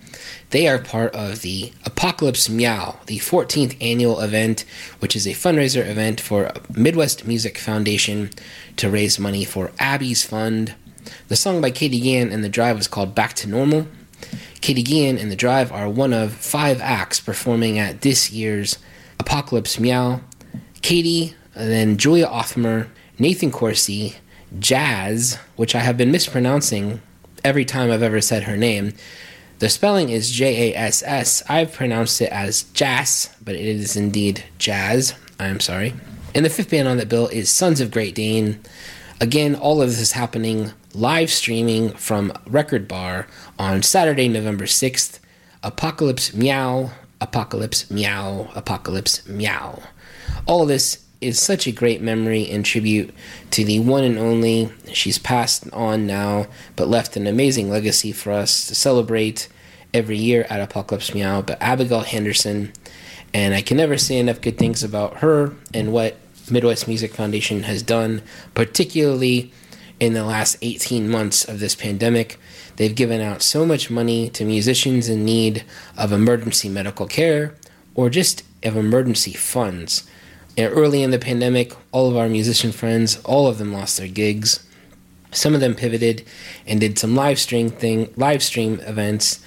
They 0.51 0.67
are 0.67 0.81
part 0.81 1.15
of 1.15 1.43
the 1.43 1.73
Apocalypse 1.85 2.49
Meow, 2.49 2.99
the 3.07 3.19
14th 3.21 3.77
annual 3.81 4.19
event, 4.19 4.65
which 4.99 5.15
is 5.15 5.25
a 5.29 5.35
fundraiser 5.35 5.89
event 5.89 6.21
for 6.21 6.51
Midwest 6.75 7.29
Music 7.29 7.59
Foundation 7.59 8.31
to 8.77 8.91
raise 8.91 9.17
money 9.17 9.45
for 9.45 9.71
Abby's 9.79 10.25
Fund. 10.25 10.75
The 11.29 11.37
song 11.37 11.61
by 11.61 11.71
Katy 11.71 12.01
Guillen 12.01 12.33
and 12.33 12.43
The 12.43 12.49
Drive 12.49 12.77
was 12.77 12.89
called 12.89 13.15
Back 13.15 13.35
to 13.35 13.49
Normal. 13.49 13.87
Katy 14.61 14.83
Guillen 14.83 15.19
and 15.19 15.31
The 15.31 15.37
Drive 15.37 15.71
are 15.71 15.89
one 15.89 16.13
of 16.13 16.33
five 16.33 16.81
acts 16.81 17.21
performing 17.21 17.79
at 17.79 18.01
this 18.01 18.33
year's 18.33 18.79
Apocalypse 19.21 19.79
Meow. 19.79 20.21
Katie, 20.85 21.35
then 21.55 21.97
Julia 21.97 22.27
Othmer, 22.27 22.89
Nathan 23.19 23.51
Corsi, 23.51 24.17
Jazz, 24.59 25.39
which 25.57 25.75
I 25.75 25.79
have 25.79 25.97
been 25.97 26.13
mispronouncing 26.13 27.01
every 27.43 27.65
time 27.65 27.91
I've 27.91 28.03
ever 28.03 28.21
said 28.21 28.43
her 28.43 28.59
name. 28.59 28.93
The 29.61 29.71
spelling 29.71 30.11
is 30.11 30.31
J 30.31 30.75
A 30.75 30.77
S 30.77 31.03
S. 31.07 31.43
I've 31.49 31.73
pronounced 31.73 32.21
it 32.21 32.31
as 32.31 32.65
Jazz, 32.75 33.35
but 33.43 33.55
it 33.55 33.65
is 33.65 33.97
indeed 33.97 34.45
Jazz. 34.59 35.15
I'm 35.41 35.59
sorry. 35.59 35.95
And 36.35 36.45
the 36.45 36.51
fifth 36.51 36.69
band 36.71 36.87
on 36.87 36.99
the 36.99 37.07
bill 37.07 37.29
is 37.29 37.49
Sons 37.49 37.81
of 37.81 37.91
Great 37.91 38.15
Dane. 38.15 38.61
Again, 39.23 39.55
all 39.55 39.81
of 39.81 39.89
this 39.89 40.01
is 40.01 40.13
happening 40.13 40.73
live 40.93 41.31
streaming 41.31 41.93
from 41.93 42.31
Record 42.47 42.87
Bar 42.87 43.27
on 43.59 43.83
Saturday, 43.83 44.29
November 44.29 44.67
6th. 44.67 45.19
Apocalypse 45.63 46.35
Meow, 46.35 46.91
Apocalypse 47.23 47.91
Meow, 47.91 48.51
Apocalypse 48.55 49.27
Meow. 49.27 49.83
All 50.47 50.63
of 50.63 50.69
this 50.69 51.05
is 51.21 51.41
such 51.41 51.67
a 51.67 51.73
great 51.73 52.03
memory 52.03 52.51
and 52.51 52.65
tribute 52.65 53.15
to 53.51 53.65
the 53.65 53.81
one 53.81 54.05
and 54.05 54.19
only. 54.19 54.71
She's 54.93 55.19
passed 55.19 55.71
on 55.73 56.07
now, 56.07 56.47
but 56.77 56.89
left 56.89 57.17
an 57.17 57.27
amazing 57.27 57.71
legacy 57.71 58.13
for 58.13 58.33
us 58.33 58.69
to 58.69 58.75
celebrate 58.75 59.49
every 59.93 60.19
year 60.19 60.47
at 60.51 60.61
Apocalypse 60.61 61.15
Meow. 61.15 61.43
But 61.43 61.63
Abigail 61.63 62.01
Henderson, 62.01 62.73
and 63.33 63.55
I 63.55 63.63
can 63.63 63.77
never 63.77 63.97
say 63.97 64.19
enough 64.19 64.41
good 64.41 64.59
things 64.59 64.85
about 64.85 65.19
her 65.19 65.55
and 65.73 65.93
what 65.93 66.19
Midwest 66.51 66.87
Music 66.87 67.15
Foundation 67.15 67.63
has 67.63 67.83
done, 67.83 68.23
particularly 68.53 69.53
in 70.01 70.13
the 70.13 70.25
last 70.25 70.59
18 70.61 71.09
months 71.09 71.45
of 71.45 71.61
this 71.61 71.75
pandemic. 71.75 72.39
They've 72.77 72.95
given 72.95 73.21
out 73.21 73.41
so 73.41 73.65
much 73.65 73.91
money 73.91 74.29
to 74.31 74.45
musicians 74.45 75.09
in 75.09 75.25
need 75.25 75.65
of 75.97 76.13
emergency 76.13 76.69
medical 76.69 77.07
care 77.07 77.55
or 77.95 78.11
just 78.11 78.43
of 78.63 78.77
emergency 78.77 79.33
funds. 79.33 80.09
And 80.57 80.73
early 80.73 81.03
in 81.03 81.11
the 81.11 81.19
pandemic, 81.19 81.73
all 81.91 82.09
of 82.09 82.17
our 82.17 82.29
musician 82.29 82.73
friends, 82.73 83.21
all 83.25 83.47
of 83.47 83.59
them 83.59 83.73
lost 83.73 83.99
their 83.99 84.09
gigs. 84.09 84.65
Some 85.33 85.55
of 85.55 85.61
them 85.61 85.75
pivoted 85.75 86.25
and 86.67 86.79
did 86.79 86.99
some 86.99 87.17
live 87.17 87.41
stream 87.41 87.69
thing, 87.69 88.13
live 88.17 88.43
stream 88.43 88.81
events, 88.87 89.45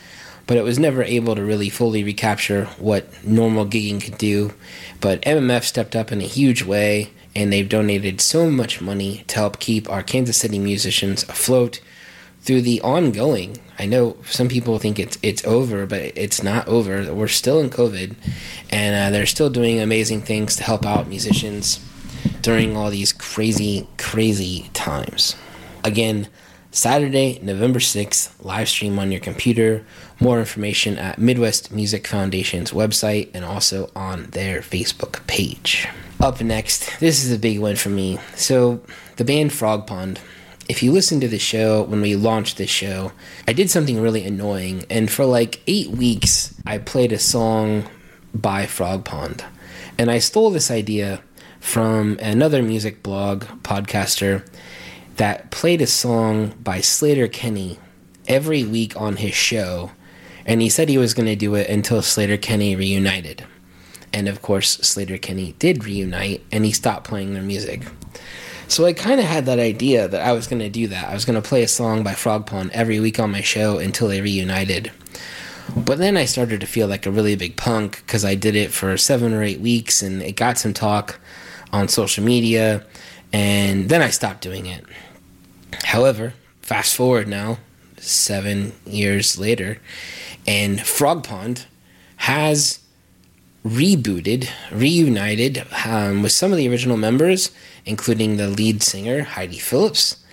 but 0.47 0.57
it 0.57 0.63
was 0.63 0.79
never 0.79 1.03
able 1.03 1.35
to 1.35 1.43
really 1.43 1.69
fully 1.69 2.03
recapture 2.03 2.65
what 2.77 3.07
normal 3.25 3.65
gigging 3.65 4.01
could 4.01 4.17
do. 4.17 4.53
But 4.99 5.21
MMF 5.21 5.63
stepped 5.63 5.95
up 5.95 6.11
in 6.11 6.19
a 6.19 6.25
huge 6.25 6.63
way, 6.63 7.11
and 7.35 7.53
they've 7.53 7.69
donated 7.69 8.19
so 8.19 8.49
much 8.49 8.81
money 8.81 9.23
to 9.27 9.35
help 9.35 9.59
keep 9.59 9.89
our 9.89 10.03
Kansas 10.03 10.37
City 10.37 10.59
musicians 10.59 11.23
afloat 11.23 11.79
through 12.47 12.61
the 12.61 12.81
ongoing. 12.81 13.57
I 13.77 13.85
know 13.85 14.15
some 14.25 14.47
people 14.47 14.79
think 14.79 14.97
it's 14.97 15.19
it's 15.21 15.45
over, 15.45 15.85
but 15.85 16.13
it's 16.15 16.41
not 16.41 16.65
over. 16.67 17.13
We're 17.13 17.27
still 17.27 17.59
in 17.59 17.69
COVID, 17.69 18.15
and 18.71 18.95
uh, 18.95 19.09
they're 19.11 19.27
still 19.27 19.49
doing 19.49 19.79
amazing 19.81 20.21
things 20.21 20.55
to 20.55 20.63
help 20.63 20.85
out 20.85 21.09
musicians 21.09 21.79
during 22.41 22.77
all 22.77 22.89
these 22.89 23.11
crazy, 23.11 23.87
crazy 23.97 24.69
times. 24.73 25.35
Again, 25.83 26.29
Saturday, 26.71 27.39
November 27.41 27.79
6th, 27.79 28.31
live 28.43 28.69
stream 28.69 28.97
on 28.97 29.11
your 29.11 29.21
computer. 29.21 29.85
More 30.19 30.39
information 30.39 30.97
at 30.97 31.19
Midwest 31.19 31.71
Music 31.71 32.07
Foundation's 32.07 32.71
website 32.71 33.29
and 33.33 33.43
also 33.43 33.91
on 33.95 34.31
their 34.31 34.61
Facebook 34.61 35.25
page. 35.27 35.87
Up 36.19 36.41
next, 36.41 36.99
this 36.99 37.23
is 37.23 37.31
a 37.31 37.37
big 37.37 37.59
one 37.59 37.75
for 37.75 37.89
me. 37.89 38.19
So, 38.35 38.81
the 39.17 39.25
band 39.25 39.51
Frogpond 39.51 40.19
if 40.69 40.83
you 40.83 40.91
listen 40.91 41.19
to 41.21 41.27
the 41.27 41.39
show 41.39 41.83
when 41.83 42.01
we 42.01 42.15
launched 42.15 42.57
this 42.57 42.69
show, 42.69 43.11
I 43.47 43.53
did 43.53 43.69
something 43.69 44.01
really 44.01 44.23
annoying. 44.25 44.85
And 44.89 45.09
for 45.09 45.25
like 45.25 45.61
eight 45.67 45.89
weeks, 45.91 46.53
I 46.65 46.77
played 46.77 47.11
a 47.11 47.19
song 47.19 47.87
by 48.33 48.65
Frogpond. 48.65 49.45
And 49.97 50.11
I 50.11 50.19
stole 50.19 50.51
this 50.51 50.69
idea 50.69 51.21
from 51.59 52.17
another 52.21 52.61
music 52.61 53.01
blog 53.01 53.43
podcaster 53.63 54.47
that 55.15 55.49
played 55.51 55.81
a 55.81 55.87
song 55.87 56.53
by 56.61 56.79
Sleater-Kinney 56.79 57.79
every 58.27 58.63
week 58.63 58.95
on 58.99 59.15
his 59.15 59.33
show. 59.33 59.91
And 60.45 60.61
he 60.61 60.69
said 60.69 60.89
he 60.89 60.97
was 60.97 61.13
going 61.13 61.25
to 61.25 61.35
do 61.35 61.55
it 61.55 61.69
until 61.69 62.01
Sleater-Kinney 62.01 62.75
reunited. 62.75 63.45
And 64.13 64.27
of 64.27 64.41
course, 64.41 64.77
Sleater-Kinney 64.77 65.55
did 65.59 65.85
reunite 65.85 66.43
and 66.51 66.65
he 66.65 66.71
stopped 66.71 67.07
playing 67.07 67.33
their 67.33 67.43
music. 67.43 67.81
So 68.69 68.85
I 68.85 68.91
kind 68.91 69.19
of 69.19 69.25
had 69.25 69.45
that 69.45 69.59
idea 69.59 70.07
that 70.09 70.21
I 70.21 70.33
was 70.33 70.45
going 70.47 70.59
to 70.59 70.69
do 70.69 70.87
that. 70.87 71.07
I 71.07 71.13
was 71.13 71.23
going 71.23 71.41
to 71.41 71.47
play 71.47 71.63
a 71.63 71.67
song 71.67 72.03
by 72.03 72.13
Frogpond 72.13 72.69
every 72.71 72.99
week 72.99 73.17
on 73.17 73.31
my 73.31 73.41
show 73.41 73.77
until 73.77 74.09
they 74.09 74.19
reunited. 74.19 74.91
But 75.75 75.99
then 75.99 76.17
I 76.17 76.25
started 76.25 76.59
to 76.61 76.67
feel 76.67 76.87
like 76.87 77.05
a 77.05 77.11
really 77.11 77.35
big 77.35 77.55
punk 77.55 78.03
because 78.05 78.25
I 78.25 78.35
did 78.35 78.55
it 78.55 78.71
for 78.71 78.97
seven 78.97 79.33
or 79.33 79.41
eight 79.41 79.61
weeks 79.61 80.01
and 80.01 80.21
it 80.21 80.33
got 80.33 80.57
some 80.57 80.73
talk 80.73 81.17
on 81.71 81.87
social 81.87 82.23
media. 82.23 82.85
And 83.31 83.87
then 83.87 84.01
I 84.01 84.09
stopped 84.09 84.41
doing 84.41 84.65
it. 84.65 84.83
However, 85.85 86.33
fast 86.61 86.95
forward 86.95 87.27
now, 87.27 87.59
seven 87.97 88.73
years 88.85 89.39
later, 89.39 89.79
and 90.45 90.79
Frogpond 90.79 91.65
has 92.17 92.79
rebooted, 93.67 94.49
reunited 94.71 95.65
um, 95.85 96.21
with 96.21 96.31
some 96.31 96.51
of 96.51 96.57
the 96.57 96.69
original 96.69 96.97
members, 96.97 97.51
including 97.85 98.37
the 98.37 98.47
lead 98.47 98.81
singer, 98.81 99.23
Heidi 99.23 99.57
Phillips. 99.57 100.23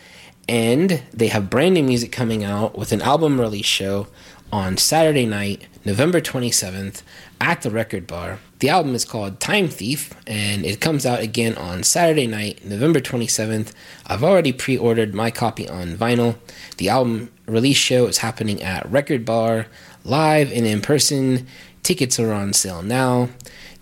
And 0.49 1.03
they 1.13 1.29
have 1.29 1.51
brand 1.51 1.75
new 1.75 1.83
music 1.83 2.13
coming 2.13 2.45
out 2.45 2.79
with 2.79 2.93
an 2.93 3.03
album 3.03 3.41
release 3.41 3.67
show 3.67 4.09
on 4.53 4.77
Saturday 4.77 5.27
night, 5.27 5.67
November 5.85 6.21
27th, 6.21 7.03
at 7.41 7.63
the 7.63 7.71
Record 7.71 8.07
Bar. 8.07 8.39
The 8.61 8.69
album 8.69 8.95
is 8.95 9.05
called 9.05 9.41
Time 9.41 9.69
Thief, 9.69 10.15
and 10.27 10.65
it 10.65 10.81
comes 10.81 11.05
out 11.05 11.21
again 11.21 11.57
on 11.57 11.83
Saturday 11.83 12.27
night, 12.27 12.65
November 12.65 13.01
27th. 13.01 13.73
I've 14.07 14.23
already 14.23 14.53
pre 14.53 14.77
ordered 14.77 15.15
my 15.15 15.31
copy 15.31 15.69
on 15.69 15.97
vinyl. 15.97 16.37
The 16.77 16.89
album 16.89 17.33
release 17.47 17.77
show 17.77 18.07
is 18.07 18.19
happening 18.19 18.63
at 18.63 18.89
Record 18.91 19.25
Bar, 19.25 19.67
live 20.05 20.53
and 20.53 20.67
in 20.67 20.81
person. 20.81 21.47
Tickets 21.85 22.19
are 22.19 22.33
on 22.33 22.55
sale 22.55 22.83
now. 22.83 23.29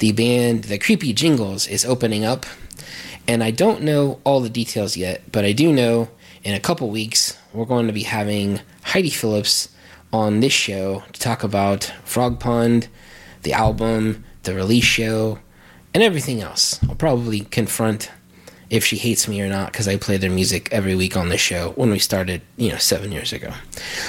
The 0.01 0.11
band, 0.11 0.65
The 0.65 0.77
Creepy 0.77 1.13
Jingles, 1.13 1.69
is 1.69 1.85
opening 1.85 2.25
up. 2.25 2.45
And 3.29 3.45
I 3.45 3.53
don't 3.53 3.83
know 3.83 4.19
all 4.25 4.41
the 4.41 4.51
details 4.51 4.97
yet, 4.97 5.23
but 5.31 5.45
I 5.45 5.53
do 5.53 5.73
know 5.73 6.09
in 6.43 6.53
a 6.53 6.59
couple 6.59 6.91
weeks 6.91 7.39
we're 7.53 7.65
going 7.65 7.87
to 7.87 7.93
be 7.93 8.03
having 8.03 8.59
Heidi 8.83 9.09
Phillips 9.09 9.69
on 10.13 10.41
this 10.41 10.53
show 10.53 11.05
to 11.13 11.21
talk 11.21 11.45
about 11.45 11.93
Frogpond, 12.05 12.89
the 13.45 13.53
album, 13.53 14.25
the 14.43 14.55
release 14.57 14.83
show, 14.83 15.39
and 15.95 16.03
everything 16.03 16.41
else. 16.41 16.81
I'll 16.89 16.97
probably 16.97 17.43
confront 17.43 18.11
if 18.73 18.87
she 18.87 18.97
hates 18.97 19.29
me 19.29 19.41
or 19.43 19.49
not 19.51 19.71
because 19.71 19.87
I 19.87 19.99
play 19.99 20.17
their 20.17 20.31
music 20.31 20.71
every 20.73 20.97
week 20.97 21.15
on 21.15 21.29
the 21.29 21.37
show 21.37 21.73
when 21.73 21.91
we 21.91 21.99
started, 21.99 22.41
you 22.57 22.71
know, 22.71 22.79
seven 22.79 23.13
years 23.13 23.31
ago. 23.31 23.53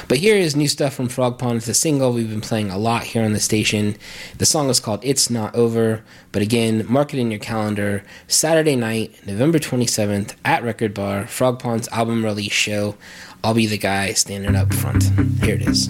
But 0.08 0.20
here 0.20 0.38
is 0.38 0.56
new 0.56 0.70
stuff 0.70 0.94
from 0.94 1.10
Frogpond. 1.10 1.58
It's 1.58 1.68
a 1.68 1.74
single 1.74 2.14
we've 2.14 2.30
been 2.30 2.40
playing 2.40 2.72
a 2.72 2.78
lot 2.78 3.04
here 3.04 3.26
on 3.26 3.34
the 3.34 3.42
station. 3.42 3.98
The 4.38 4.46
song 4.46 4.70
is 4.70 4.80
called 4.80 5.02
It's 5.04 5.30
Not 5.30 5.54
Over. 5.54 6.02
But 6.32 6.44
again, 6.44 6.86
mark 6.88 7.14
it 7.14 7.20
in 7.20 7.30
your 7.30 7.42
calendar. 7.42 8.06
Saturday 8.28 8.78
night, 8.78 9.14
November 9.28 9.60
27th 9.60 10.34
at 10.46 10.64
Record 10.64 10.94
Bar, 10.94 11.26
Frogpond's 11.26 11.90
album 11.90 12.24
release 12.24 12.54
show. 12.54 12.96
I'll 13.44 13.54
be 13.54 13.68
the 13.68 13.78
guy 13.78 14.14
standing 14.14 14.56
up 14.56 14.74
front. 14.74 15.04
Here 15.44 15.56
it 15.56 15.64
is. 15.64 15.90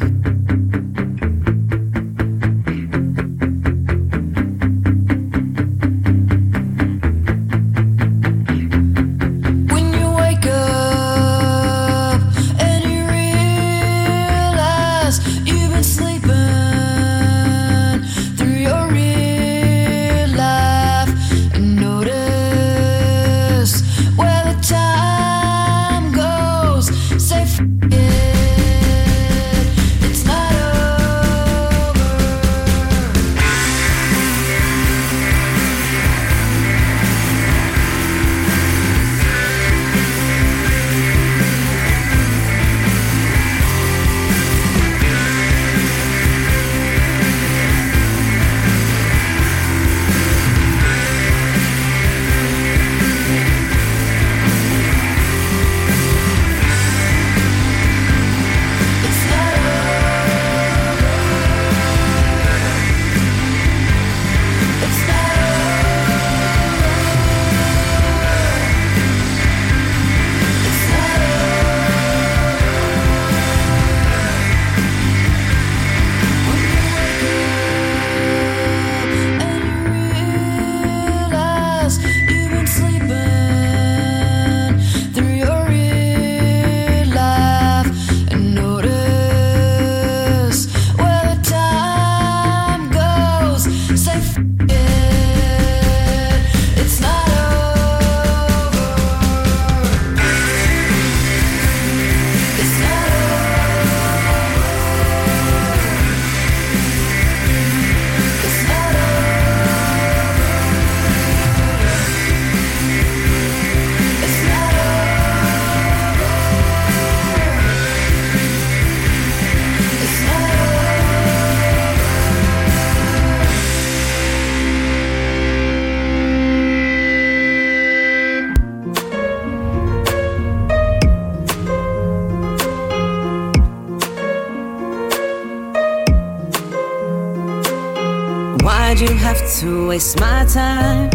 Have 139.34 139.60
to 139.60 139.88
waste 139.88 140.20
my 140.20 140.46
time? 140.46 141.10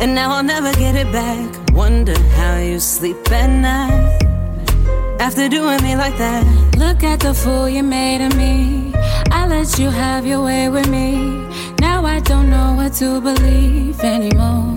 And 0.00 0.14
now 0.14 0.30
I'll 0.30 0.42
never 0.42 0.72
get 0.72 0.94
it 0.94 1.10
back. 1.12 1.48
Wonder 1.72 2.18
how 2.38 2.56
you 2.58 2.78
sleep 2.80 3.30
at 3.30 3.50
night 3.50 4.22
after 5.20 5.48
doing 5.48 5.82
me 5.82 5.96
like 5.96 6.16
that. 6.18 6.44
Look 6.78 7.02
at 7.02 7.20
the 7.20 7.34
fool 7.34 7.68
you 7.68 7.82
made 7.82 8.24
of 8.24 8.36
me. 8.36 8.92
I 9.30 9.46
let 9.46 9.78
you 9.78 9.90
have 9.90 10.26
your 10.26 10.42
way 10.42 10.68
with 10.68 10.88
me. 10.88 11.16
Now 11.80 12.04
I 12.04 12.20
don't 12.20 12.48
know 12.48 12.74
what 12.74 12.94
to 13.00 13.20
believe 13.20 14.00
anymore. 14.00 14.74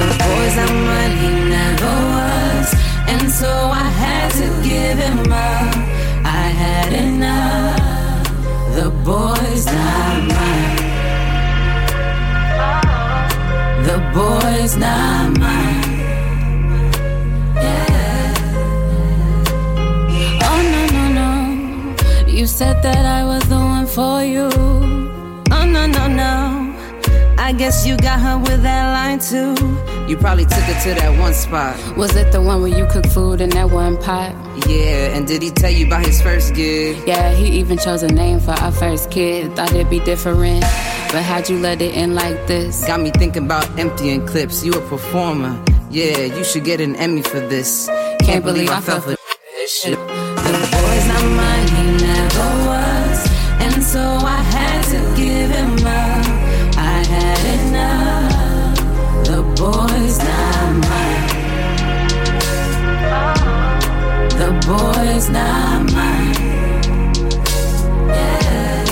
The 0.00 0.08
boy's 0.24 0.56
mine, 0.86 1.14
he 1.22 1.30
never 1.56 1.94
was. 2.16 2.68
And 3.12 3.30
so 3.30 3.52
I 3.84 3.88
had 4.02 4.30
to 4.40 4.46
give 4.68 4.98
him 5.06 5.32
up. 5.32 5.74
I 6.24 6.44
had 6.62 6.92
enough. 6.92 7.81
The 8.74 8.90
boy's 9.04 9.66
not 9.66 10.18
mine. 10.32 10.76
The 13.84 13.98
boy's 14.14 14.76
not 14.76 15.38
mine. 15.38 16.00
Yeah. 17.54 18.34
Oh 20.48 20.60
no 20.74 20.82
no 20.96 21.04
no. 21.20 21.30
You 22.26 22.46
said 22.46 22.82
that 22.82 23.04
I 23.04 23.24
was 23.24 23.42
the 23.48 23.56
one 23.56 23.86
for 23.86 24.24
you. 24.24 24.48
Oh 25.56 25.64
no 25.66 25.86
no 25.86 26.08
no. 26.08 26.74
I 27.38 27.52
guess 27.52 27.86
you 27.86 27.96
got 27.98 28.20
her 28.20 28.38
with 28.38 28.62
that 28.62 28.84
line 28.96 29.18
too. 29.18 29.54
You 30.12 30.18
probably 30.18 30.44
took 30.44 30.58
her 30.58 30.78
to 30.82 31.00
that 31.00 31.18
one 31.18 31.32
spot. 31.32 31.96
Was 31.96 32.14
it 32.16 32.32
the 32.32 32.42
one 32.42 32.60
where 32.60 32.78
you 32.78 32.86
cook 32.86 33.06
food 33.06 33.40
in 33.40 33.48
that 33.48 33.70
one 33.70 33.96
pot? 33.96 34.32
Yeah, 34.68 35.16
and 35.16 35.26
did 35.26 35.40
he 35.40 35.50
tell 35.50 35.70
you 35.70 35.86
about 35.86 36.04
his 36.04 36.20
first 36.20 36.54
gig? 36.54 37.02
Yeah, 37.08 37.32
he 37.32 37.46
even 37.58 37.78
chose 37.78 38.02
a 38.02 38.08
name 38.08 38.38
for 38.38 38.50
our 38.50 38.72
first 38.72 39.10
kid. 39.10 39.56
Thought 39.56 39.72
it'd 39.72 39.88
be 39.88 40.00
different. 40.00 40.60
But 41.12 41.22
how'd 41.22 41.48
you 41.48 41.58
let 41.58 41.80
it 41.80 41.94
in 41.94 42.14
like 42.14 42.46
this? 42.46 42.86
Got 42.86 43.00
me 43.00 43.10
thinking 43.10 43.46
about 43.46 43.66
emptying 43.78 44.26
clips. 44.26 44.62
You 44.62 44.74
a 44.74 44.86
performer. 44.86 45.58
Yeah, 45.88 46.24
you 46.24 46.44
should 46.44 46.64
get 46.64 46.82
an 46.82 46.94
Emmy 46.96 47.22
for 47.22 47.40
this. 47.40 47.86
Can't, 48.20 48.44
believe 48.44 48.68
I 48.68 48.82
fell 48.82 49.00
for 49.00 49.16
this 49.56 49.82
shit. 49.82 50.21
Boy's 64.66 65.28
not 65.28 65.92
mine. 65.92 66.34
Yeah. 68.08 68.84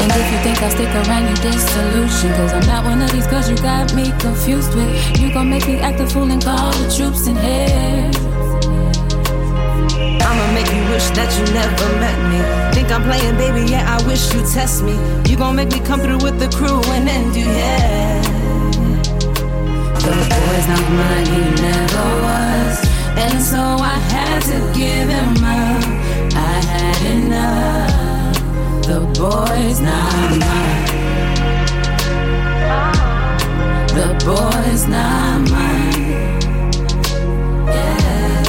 And 0.00 0.10
if 0.12 0.32
you 0.32 0.38
think 0.42 0.62
I'll 0.62 0.70
stick 0.70 0.88
around, 0.88 1.28
you 1.28 1.36
disillusion. 1.36 2.30
Cause 2.34 2.52
I'm 2.52 2.66
not 2.66 2.84
one 2.84 3.02
of 3.02 3.10
these 3.12 3.26
girls 3.26 3.48
you 3.48 3.56
got 3.56 3.94
me 3.94 4.12
confused 4.18 4.74
with. 4.74 5.20
You 5.20 5.32
gon' 5.32 5.48
make 5.50 5.66
me 5.66 5.78
act 5.78 6.00
a 6.00 6.06
fool 6.06 6.30
and 6.30 6.42
call 6.42 6.72
the 6.72 6.88
troops 6.96 7.26
in 7.26 7.36
here. 7.36 8.10
I'ma 10.26 10.52
make 10.52 10.70
you 10.72 10.82
wish 10.90 11.08
that 11.10 11.30
you 11.38 11.44
never 11.54 11.88
met 12.00 12.18
me. 12.30 12.38
Think 12.74 12.90
I'm 12.90 13.02
playing, 13.02 13.36
baby? 13.36 13.70
Yeah, 13.70 13.96
I 13.96 14.06
wish 14.06 14.32
you 14.34 14.40
test 14.40 14.82
me. 14.82 14.96
You 15.30 15.36
gon' 15.36 15.56
make 15.56 15.70
me 15.72 15.80
come 15.80 16.00
through 16.00 16.18
with 16.18 16.38
the 16.38 16.48
crew 16.56 16.80
and 16.94 17.06
then 17.06 17.32
do 17.32 17.40
yeah. 17.40 18.22
The 19.98 20.14
boy's 20.30 20.66
not 20.68 20.86
mine, 20.98 21.26
he 21.26 21.62
never 21.62 22.04
was. 22.24 22.97
And 23.20 23.42
so 23.42 23.58
I 23.58 23.98
had 24.14 24.40
to 24.52 24.58
give 24.78 25.08
him 25.08 25.44
up. 25.44 25.84
I 26.34 26.54
had 26.72 27.00
enough. 27.16 28.34
The 28.86 29.00
boy's 29.18 29.80
not 29.80 30.30
mine. 30.42 30.86
The 33.98 34.08
boy's 34.24 34.86
not 34.86 35.50
mine. 35.50 36.38
Yeah. 37.66 38.42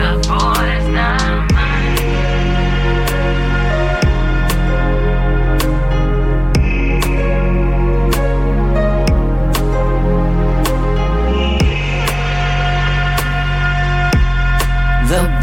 The 0.00 0.10
boy's 0.28 0.88
not 0.94 1.15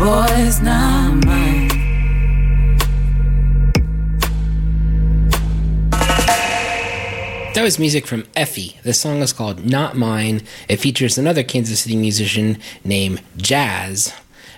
boy's 0.04 0.60
not 0.60 1.14
mine. 1.26 1.70
That 7.54 7.62
was 7.62 7.80
music 7.80 8.06
from 8.06 8.26
Effie. 8.36 8.78
The 8.84 8.91
song 8.91 9.22
is 9.22 9.32
called 9.32 9.64
Not 9.66 9.95
Mine. 9.95 10.41
It 10.68 10.82
features 10.82 11.18
another 11.18 11.41
Kansas 11.41 11.80
City 11.82 11.95
musician 11.95 12.58
named 12.84 13.22
Jazz. 13.38 14.14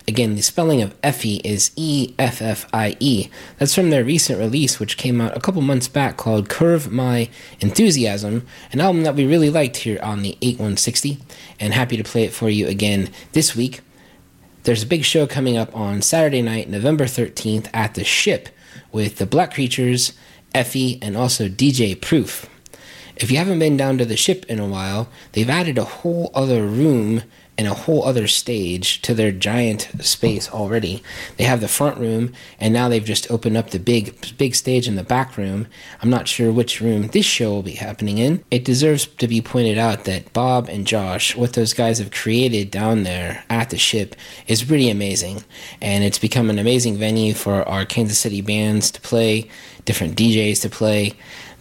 Again, 0.08 0.36
the 0.36 0.42
spelling 0.42 0.82
of 0.82 0.96
Effie 1.04 1.42
is 1.44 1.70
E 1.76 2.16
F 2.18 2.42
F 2.42 2.68
I 2.74 2.98
E. 3.00 3.30
That's 3.60 3.76
from 3.76 3.92
their 3.92 4.04
recent 4.04 4.40
release, 4.40 4.80
which 4.80 4.98
came 4.98 5.22
out 5.22 5.38
a 5.38 5.40
couple 5.40 5.62
months 5.62 5.88
back, 5.88 6.18
called 6.18 6.50
Curve 6.50 6.92
My 6.92 7.30
Enthusiasm, 7.60 8.48
an 8.72 8.80
album 8.82 9.04
that 9.04 9.16
we 9.16 9.28
really 9.28 9.52
liked 9.52 9.78
here 9.78 10.00
on 10.02 10.24
the 10.24 10.38
8160, 10.42 11.20
and 11.60 11.74
happy 11.74 11.98
to 11.98 12.04
play 12.04 12.24
it 12.24 12.34
for 12.34 12.50
you 12.50 12.68
again 12.68 13.10
this 13.34 13.56
week. 13.56 13.82
There's 14.66 14.82
a 14.82 14.88
big 14.88 15.04
show 15.04 15.28
coming 15.28 15.58
up 15.58 15.76
on 15.76 16.02
Saturday 16.02 16.42
night, 16.42 16.68
November 16.68 17.06
13th, 17.06 17.70
at 17.72 17.94
the 17.94 18.04
Ship 18.04 18.50
with 18.92 19.18
the 19.18 19.28
Black 19.28 19.54
Creatures, 19.54 20.14
Effie, 20.56 20.98
and 21.04 21.16
also 21.16 21.48
DJ 21.48 22.02
Proof. 22.02 22.50
If 23.16 23.30
you 23.30 23.38
haven't 23.38 23.60
been 23.60 23.78
down 23.78 24.00
to 24.00 24.06
the 24.06 24.18
ship 24.18 24.44
in 24.50 24.58
a 24.58 24.66
while, 24.66 25.08
they've 25.34 25.52
added 25.52 25.78
a 25.78 25.84
whole 25.84 26.32
other 26.34 26.66
room 26.66 27.22
and 27.58 27.68
a 27.68 27.74
whole 27.74 28.04
other 28.04 28.28
stage 28.28 29.02
to 29.02 29.14
their 29.14 29.32
giant 29.32 29.90
space 30.02 30.50
already. 30.50 31.02
They 31.38 31.46
have 31.46 31.62
the 31.62 31.68
front 31.68 31.98
room, 31.98 32.34
and 32.60 32.74
now 32.74 32.90
they've 32.90 33.04
just 33.04 33.32
opened 33.32 33.58
up 33.58 33.70
the 33.70 33.80
big, 33.80 34.38
big 34.38 34.56
stage 34.56 34.88
in 34.88 34.96
the 34.96 35.04
back 35.04 35.38
room. 35.38 35.68
I'm 36.02 36.10
not 36.10 36.28
sure 36.28 36.52
which 36.52 36.82
room 36.82 37.08
this 37.08 37.26
show 37.26 37.52
will 37.52 37.64
be 37.64 37.72
happening 37.72 38.18
in. 38.18 38.44
It 38.52 38.66
deserves 38.66 39.06
to 39.06 39.28
be 39.28 39.42
pointed 39.42 39.78
out 39.78 40.04
that 40.06 40.34
Bob 40.34 40.68
and 40.68 40.86
Josh, 40.86 41.36
what 41.36 41.54
those 41.54 41.74
guys 41.74 42.00
have 42.00 42.12
created 42.12 42.72
down 42.72 43.04
there 43.04 43.44
at 43.50 43.70
the 43.70 43.78
ship, 43.78 44.16
is 44.48 44.64
pretty 44.64 44.90
amazing, 44.90 45.44
and 45.82 46.04
it's 46.04 46.20
become 46.20 46.50
an 46.50 46.60
amazing 46.60 46.98
venue 46.98 47.34
for 47.34 47.68
our 47.68 47.86
Kansas 47.86 48.20
City 48.20 48.42
bands 48.42 48.92
to 48.92 49.02
play, 49.02 49.50
different 49.86 50.18
DJs 50.18 50.62
to 50.62 50.70
play. 50.70 51.14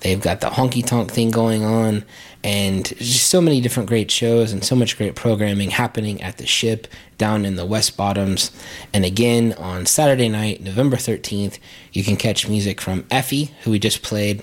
They've 0.05 0.21
got 0.21 0.43
the 0.43 0.51
honky 0.51 0.87
tonk 0.87 1.11
thing 1.11 1.31
going 1.31 1.65
on, 1.65 2.05
and 2.45 2.87
just 2.99 3.31
so 3.31 3.41
many 3.41 3.63
different 3.63 3.89
great 3.89 4.11
shows 4.11 4.53
and 4.53 4.63
so 4.63 4.77
much 4.77 4.99
great 4.99 5.15
programming 5.15 5.71
happening 5.71 6.21
at 6.21 6.37
the 6.37 6.47
ship 6.47 6.87
down 7.17 7.47
in 7.47 7.57
the 7.57 7.65
West 7.65 7.97
Bottoms. 7.97 8.51
And 8.93 9.07
again, 9.07 9.55
on 9.55 9.87
Saturday 9.87 10.29
night, 10.29 10.61
November 10.61 10.97
13th, 10.97 11.59
you 11.91 12.05
can 12.05 12.17
catch 12.17 12.47
music 12.47 12.83
from 12.83 13.07
Effie, 13.11 13.53
who 13.63 13.71
we 13.71 13.79
just 13.79 14.03
played, 14.03 14.43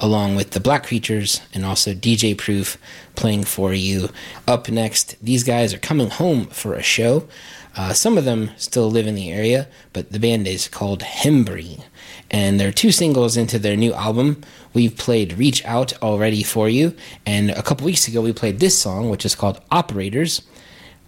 along 0.00 0.34
with 0.34 0.50
the 0.50 0.60
Black 0.60 0.84
Creatures 0.84 1.40
and 1.54 1.64
also 1.64 1.94
DJ 1.94 2.36
Proof 2.36 2.76
playing 3.14 3.44
for 3.44 3.72
you. 3.72 4.08
Up 4.48 4.68
next, 4.68 5.14
these 5.22 5.44
guys 5.44 5.72
are 5.72 5.78
coming 5.78 6.10
home 6.10 6.46
for 6.46 6.74
a 6.74 6.82
show. 6.82 7.28
Uh, 7.76 7.92
some 7.92 8.18
of 8.18 8.24
them 8.24 8.50
still 8.56 8.90
live 8.90 9.06
in 9.06 9.14
the 9.14 9.30
area, 9.30 9.68
but 9.92 10.10
the 10.10 10.18
band 10.18 10.48
is 10.48 10.66
called 10.66 11.02
Hembree. 11.02 11.84
And 12.30 12.58
there 12.58 12.68
are 12.68 12.72
two 12.72 12.90
singles 12.90 13.36
into 13.36 13.58
their 13.58 13.76
new 13.76 13.92
album. 13.92 14.42
We've 14.76 14.94
played 14.94 15.38
Reach 15.38 15.64
Out 15.64 16.02
already 16.02 16.42
for 16.42 16.68
you, 16.68 16.94
and 17.24 17.48
a 17.48 17.62
couple 17.62 17.86
weeks 17.86 18.08
ago 18.08 18.20
we 18.20 18.34
played 18.34 18.60
this 18.60 18.78
song, 18.78 19.08
which 19.08 19.24
is 19.24 19.34
called 19.34 19.58
Operators. 19.70 20.42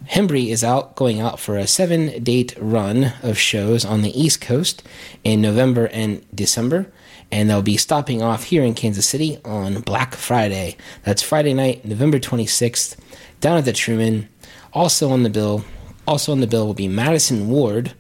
Hembree 0.07 0.49
is 0.49 0.65
out, 0.65 0.97
going 0.97 1.21
out 1.21 1.39
for 1.39 1.59
a 1.59 1.67
seven 1.67 2.25
date 2.25 2.55
run 2.59 3.13
of 3.23 3.37
shows 3.37 3.85
on 3.85 4.01
the 4.01 4.19
East 4.19 4.41
Coast 4.41 4.83
in 5.23 5.43
November 5.43 5.85
and 5.89 6.25
December, 6.35 6.91
and 7.31 7.51
they'll 7.51 7.61
be 7.61 7.77
stopping 7.77 8.23
off 8.23 8.45
here 8.45 8.65
in 8.65 8.73
Kansas 8.73 9.07
City 9.07 9.39
on 9.45 9.83
Black 9.83 10.15
Friday. 10.15 10.79
That's 11.05 11.21
Friday 11.21 11.53
night, 11.53 11.85
November 11.85 12.19
26th, 12.19 12.97
down 13.43 13.59
at 13.59 13.67
the 13.67 13.75
Truman. 13.75 14.31
Also 14.73 15.11
on 15.11 15.25
the 15.25 15.29
bill, 15.29 15.63
also 16.07 16.33
on 16.33 16.41
the 16.41 16.47
bill 16.47 16.67
will 16.67 16.73
be 16.73 16.89
Madisen 16.89 17.49
Ward 17.49 17.93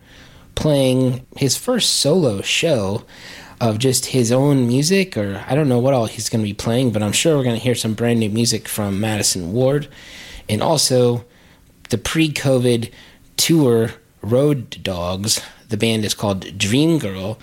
playing 0.59 1.25
his 1.37 1.57
first 1.57 1.97
solo 2.01 2.41
show 2.41 3.05
of 3.61 3.79
just 3.79 4.07
his 4.07 4.31
own 4.31 4.67
music, 4.69 5.17
or 5.17 5.45
I 5.49 5.55
don't 5.55 5.69
know 5.69 5.79
what 5.79 5.95
all 5.95 6.07
he's 6.07 6.29
going 6.29 6.43
to 6.43 6.49
be 6.49 6.55
playing, 6.55 6.93
but 6.93 7.03
I'm 7.03 7.13
sure 7.13 7.37
we're 7.37 7.45
going 7.45 7.57
to 7.57 7.63
hear 7.63 7.75
some 7.75 7.95
brand 7.95 8.21
new 8.21 8.31
music 8.31 8.69
from 8.69 9.01
Madisen 9.01 9.53
Ward. 9.53 9.89
And 10.49 10.63
also, 10.63 11.25
the 11.91 11.99
pre 11.99 12.31
COVID 12.31 12.93
tour 13.37 13.91
Road 14.23 14.83
Dogs, 14.83 15.41
the 15.69 15.77
band 15.77 16.05
is 16.05 16.15
called 16.15 16.59
Dream 16.59 16.99
Girl. 16.99 17.39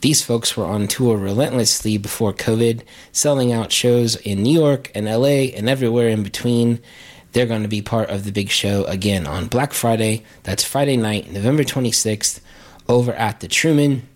These 0.00 0.22
folks 0.22 0.56
were 0.56 0.64
on 0.64 0.88
tour 0.88 1.16
relentlessly 1.18 1.98
before 1.98 2.32
COVID, 2.32 2.82
selling 3.12 3.52
out 3.52 3.70
shows 3.70 4.16
in 4.16 4.42
New 4.42 4.58
York 4.58 4.90
and 4.94 5.06
LA 5.06 5.52
and 5.54 5.68
everywhere 5.68 6.08
in 6.08 6.22
between. 6.22 6.80
They're 7.32 7.46
going 7.46 7.62
to 7.62 7.68
be 7.68 7.82
part 7.82 8.10
of 8.10 8.24
the 8.24 8.32
big 8.32 8.48
show 8.48 8.84
again 8.84 9.26
on 9.26 9.46
Black 9.46 9.72
Friday. 9.72 10.24
That's 10.42 10.64
Friday 10.64 10.96
night, 10.96 11.30
November 11.30 11.62
26th, 11.62 12.40
over 12.88 13.12
at 13.12 13.40
the 13.40 13.48
Truman. 13.48 14.08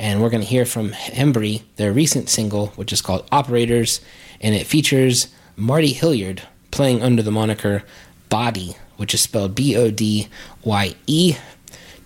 And 0.00 0.22
we're 0.22 0.30
going 0.30 0.42
to 0.42 0.48
hear 0.48 0.64
from 0.64 0.92
Hembree, 0.92 1.62
their 1.76 1.92
recent 1.92 2.30
single, 2.30 2.68
which 2.68 2.90
is 2.90 3.02
called 3.02 3.28
Operators, 3.30 4.00
and 4.40 4.54
it 4.54 4.66
features 4.66 5.28
Marty 5.56 5.92
Hilliard 5.92 6.42
playing 6.70 7.02
under 7.02 7.22
the 7.22 7.30
moniker 7.30 7.82
Body, 8.30 8.76
which 8.96 9.12
is 9.12 9.20
spelled 9.20 9.54
B 9.54 9.76
O 9.76 9.90
D 9.90 10.28
Y 10.64 10.94
E. 11.06 11.36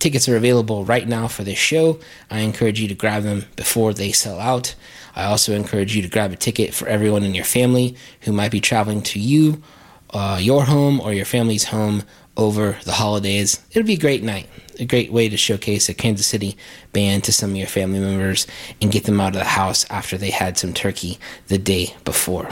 Tickets 0.00 0.28
are 0.28 0.36
available 0.36 0.84
right 0.84 1.06
now 1.06 1.28
for 1.28 1.44
this 1.44 1.56
show. 1.56 2.00
I 2.32 2.40
encourage 2.40 2.80
you 2.80 2.88
to 2.88 2.94
grab 2.94 3.22
them 3.22 3.44
before 3.54 3.94
they 3.94 4.10
sell 4.10 4.40
out. 4.40 4.74
I 5.14 5.26
also 5.26 5.54
encourage 5.54 5.94
you 5.94 6.02
to 6.02 6.08
grab 6.08 6.32
a 6.32 6.36
ticket 6.36 6.74
for 6.74 6.88
everyone 6.88 7.22
in 7.22 7.32
your 7.32 7.44
family 7.44 7.94
who 8.22 8.32
might 8.32 8.50
be 8.50 8.60
traveling 8.60 9.02
to 9.02 9.20
you, 9.20 9.62
uh, 10.10 10.40
your 10.42 10.64
home, 10.64 11.00
or 11.00 11.12
your 11.12 11.24
family's 11.24 11.66
home 11.66 12.02
over 12.36 12.76
the 12.84 12.92
holidays. 12.92 13.60
It'll 13.70 13.86
be 13.86 13.94
a 13.94 13.98
great 13.98 14.22
night, 14.22 14.48
a 14.78 14.84
great 14.84 15.12
way 15.12 15.28
to 15.28 15.36
showcase 15.36 15.88
a 15.88 15.94
Kansas 15.94 16.26
City 16.26 16.56
band 16.92 17.24
to 17.24 17.32
some 17.32 17.50
of 17.50 17.56
your 17.56 17.66
family 17.66 18.00
members 18.00 18.46
and 18.80 18.90
get 18.90 19.04
them 19.04 19.20
out 19.20 19.34
of 19.34 19.40
the 19.40 19.44
house 19.44 19.86
after 19.90 20.16
they 20.16 20.30
had 20.30 20.58
some 20.58 20.72
turkey 20.72 21.18
the 21.48 21.58
day 21.58 21.94
before. 22.04 22.48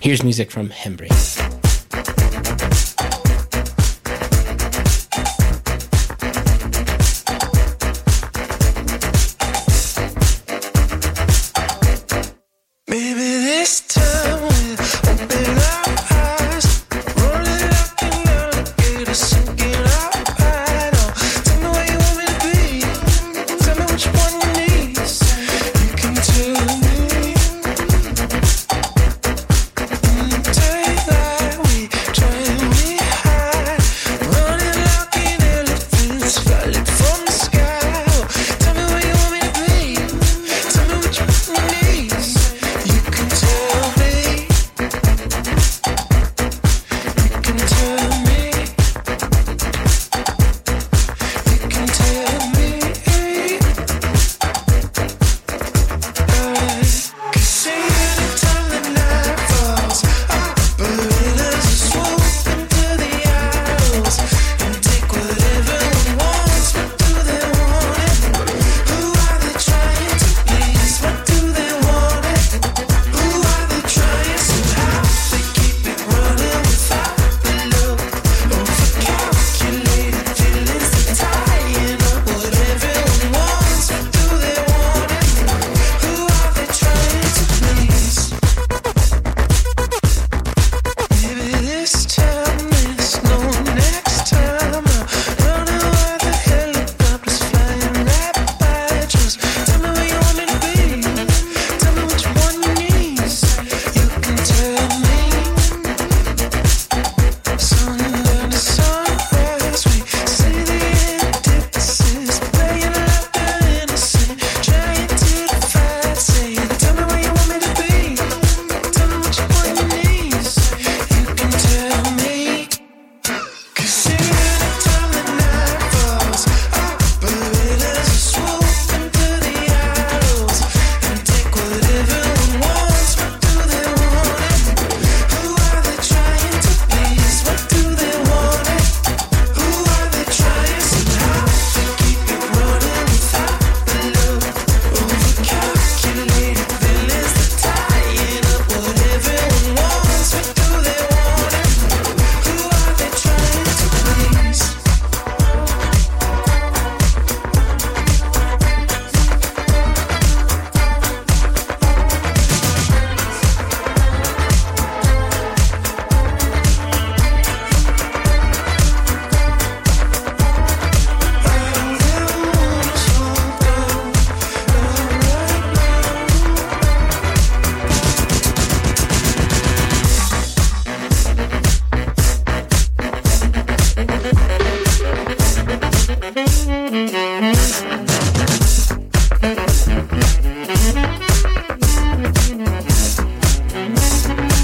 Here's 0.00 0.22
music 0.22 0.50
from 0.50 0.70
Hembree. 0.70 1.59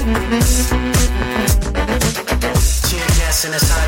Tear 0.07 0.15
gas 3.19 3.43
in 3.43 3.51
his 3.51 3.86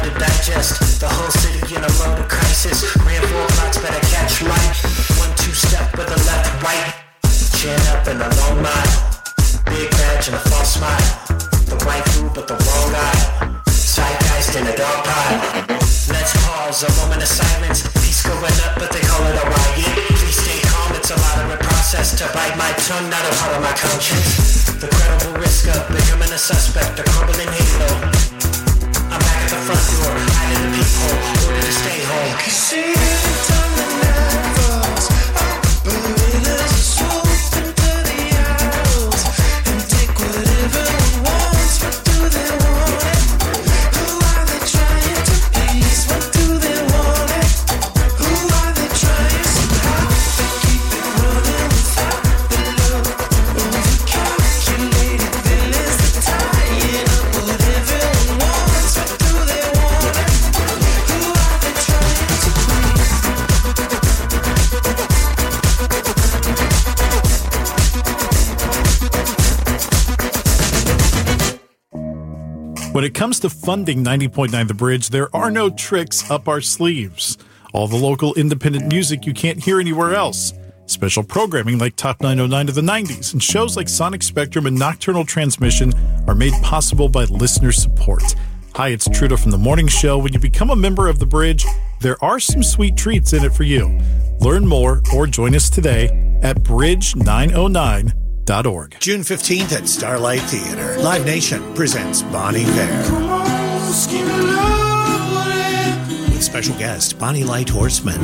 to 73.39 73.49
funding 73.49 74.03
90.9 74.03 74.67
The 74.67 74.73
Bridge, 74.73 75.09
there 75.09 75.33
are 75.35 75.51
no 75.51 75.69
tricks 75.69 76.29
up 76.29 76.47
our 76.47 76.61
sleeves. 76.61 77.37
All 77.73 77.87
the 77.87 77.95
local 77.95 78.33
independent 78.33 78.87
music 78.87 79.25
you 79.25 79.33
can't 79.33 79.63
hear 79.63 79.79
anywhere 79.79 80.15
else. 80.15 80.53
Special 80.87 81.23
programming 81.23 81.77
like 81.77 81.95
Top 81.95 82.21
909 82.21 82.69
of 82.69 82.75
the 82.75 82.81
90s 82.81 83.33
and 83.33 83.41
shows 83.41 83.77
like 83.77 83.87
Sonic 83.87 84.23
Spectrum 84.23 84.65
and 84.65 84.77
Nocturnal 84.77 85.25
Transmission 85.25 85.93
are 86.27 86.35
made 86.35 86.53
possible 86.63 87.09
by 87.09 87.25
listener 87.25 87.71
support. 87.71 88.35
Hi, 88.75 88.89
it's 88.89 89.07
Truda 89.07 89.39
from 89.39 89.51
the 89.51 89.57
morning 89.57 89.87
show. 89.87 90.17
When 90.17 90.33
you 90.33 90.39
become 90.39 90.69
a 90.69 90.75
member 90.75 91.07
of 91.07 91.19
The 91.19 91.25
Bridge, 91.25 91.65
there 91.99 92.23
are 92.23 92.39
some 92.39 92.63
sweet 92.63 92.97
treats 92.97 93.33
in 93.33 93.43
it 93.45 93.53
for 93.53 93.63
you. 93.63 93.99
Learn 94.39 94.65
more 94.65 95.01
or 95.13 95.27
join 95.27 95.55
us 95.55 95.69
today 95.69 96.07
at 96.41 96.57
oh 96.69 97.67
bridge909.org. 98.49 98.97
June 98.99 99.21
15th 99.21 99.73
at 99.73 99.87
Starlight 99.87 100.41
Theater. 100.41 100.99
Live 100.99 101.25
Nation 101.25 101.73
presents 101.75 102.21
Bon 102.23 102.65
Iver. 102.65 103.03
With 106.29 106.43
special 106.43 106.75
guest 106.77 107.17
Bonny 107.19 107.43
Light 107.43 107.69
Horseman. 107.69 108.19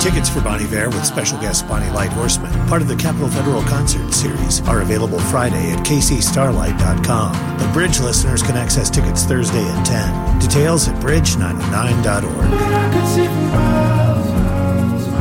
Tickets 0.00 0.28
for 0.28 0.42
Bon 0.42 0.64
Iver 0.64 0.90
with 0.90 1.06
special 1.06 1.40
guest 1.40 1.66
Bonny 1.66 1.90
Light 1.90 2.12
Horseman, 2.12 2.52
part 2.68 2.82
of 2.82 2.88
the 2.88 2.96
Capitol 2.96 3.28
Federal 3.28 3.62
Concert 3.62 4.12
Series, 4.12 4.60
are 4.68 4.82
available 4.82 5.18
Friday 5.18 5.70
at 5.70 5.78
kcstarlight.com. 5.78 7.58
The 7.58 7.72
Bridge 7.72 8.00
listeners 8.00 8.42
can 8.42 8.56
access 8.56 8.90
tickets 8.90 9.24
Thursday 9.24 9.64
at 9.64 9.86
10. 9.86 10.40
Details 10.40 10.88
at 10.88 11.00
bridge909.org. 11.02 12.50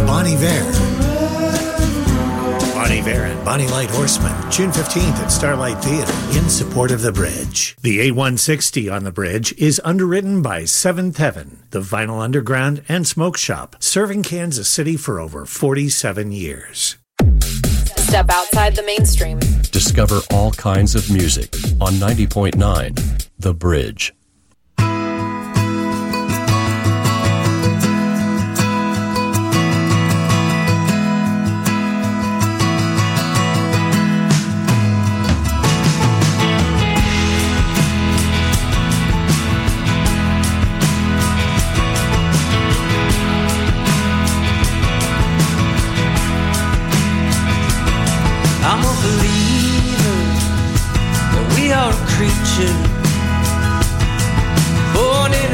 Bon 0.05 0.35
Iver. 0.35 0.92
Bon 2.83 2.91
Iver 2.91 3.11
and 3.11 3.45
Bonny 3.45 3.67
Light 3.69 3.89
Horseman, 3.89 4.51
June 4.51 4.69
15th 4.69 5.15
at 5.19 5.31
Starlight 5.31 5.81
Theater 5.81 6.37
in 6.37 6.49
support 6.49 6.91
of 6.91 7.01
the 7.01 7.13
bridge. 7.13 7.77
The 7.81 8.01
8160 8.01 8.89
on 8.89 9.05
the 9.05 9.11
bridge 9.13 9.53
is 9.53 9.79
underwritten 9.85 10.41
by 10.41 10.65
Seventh 10.65 11.15
Heaven, 11.15 11.63
the 11.69 11.79
Vinyl 11.79 12.21
Underground 12.21 12.83
and 12.89 13.07
Smoke 13.07 13.37
Shop, 13.37 13.77
serving 13.79 14.23
Kansas 14.23 14.67
City 14.67 14.97
for 14.97 15.21
over 15.21 15.45
47 15.45 16.33
years. 16.33 16.97
Step 17.95 18.29
outside 18.29 18.75
the 18.75 18.83
mainstream. 18.83 19.39
Discover 19.71 20.19
all 20.31 20.51
kinds 20.51 20.93
of 20.93 21.09
music 21.09 21.55
on 21.79 21.93
90.9 21.93 23.29
The 23.39 23.53
Bridge. 23.53 24.13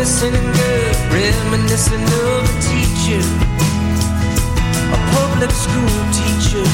Innocent 0.09 0.35
and 0.35 0.53
good, 0.55 0.95
reminiscent 1.13 2.01
of 2.01 2.41
a 2.41 2.55
teacher, 2.65 3.21
a 4.89 4.99
public 5.13 5.51
school 5.51 6.01
teacher 6.09 6.65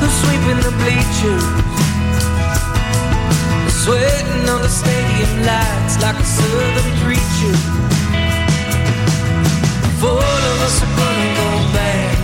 who's 0.00 0.14
sweeping 0.24 0.60
the 0.64 0.72
bleachers, 0.80 1.44
sweating 3.84 4.48
on 4.48 4.62
the 4.62 4.68
stadium 4.68 5.44
lights 5.44 6.00
like 6.00 6.16
a 6.16 6.24
southern 6.24 6.90
preacher. 7.04 7.56
Four 10.00 10.16
of 10.16 10.56
us 10.64 10.76
are 10.84 10.94
gonna 10.96 11.30
go 11.36 11.50
back 11.76 12.16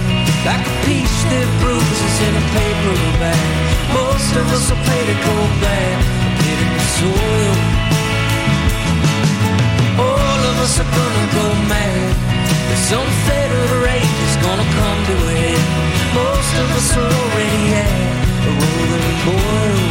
like 0.48 0.64
a 0.72 0.74
peach 0.88 1.18
that 1.28 1.48
bruises 1.60 2.16
in 2.26 2.32
a 2.40 2.44
paper 2.56 2.96
bag. 3.20 3.44
Most 3.92 4.32
of 4.40 4.46
us 4.56 4.70
will 4.70 4.82
pay 4.88 5.02
to 5.04 5.16
go 5.28 5.36
back, 5.60 6.00
get 6.40 6.58
in 6.64 6.72
the 6.78 6.84
soil. 6.96 7.81
Some 12.92 13.08
federal 13.24 13.80
rage 13.80 14.18
is 14.28 14.36
gonna 14.44 14.68
come 14.78 14.98
to 15.06 15.16
head. 15.32 15.60
Most 16.14 16.52
of 16.60 16.66
us 16.76 16.96
are 16.98 17.12
already 17.20 17.64
at 17.80 17.90
a 18.44 18.50
rolling 18.60 19.16
boil. 19.24 19.81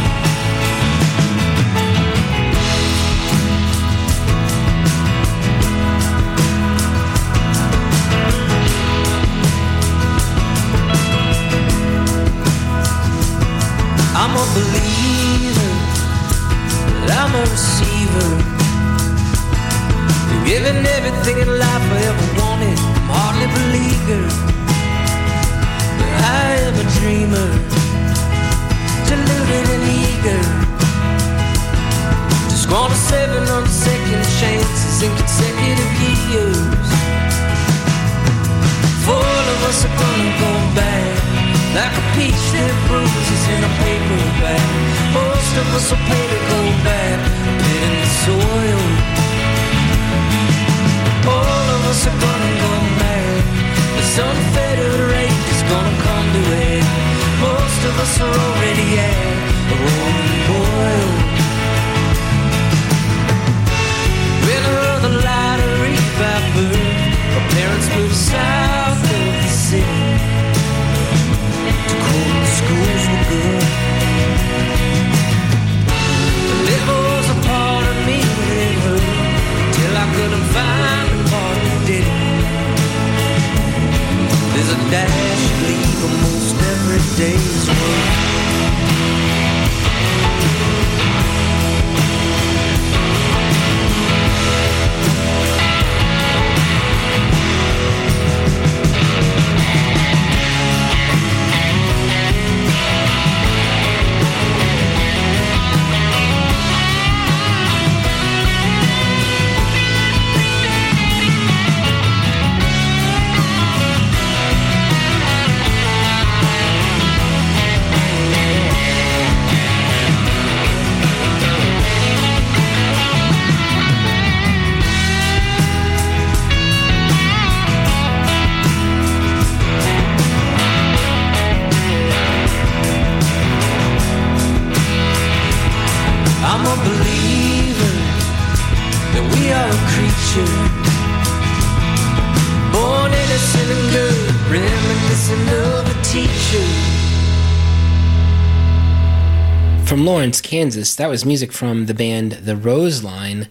Kansas, 150.62 150.94
that 150.94 151.10
was 151.10 151.24
music 151.24 151.50
from 151.50 151.86
the 151.86 151.92
band 151.92 152.30
The 152.44 152.54
Roseline. 152.54 153.48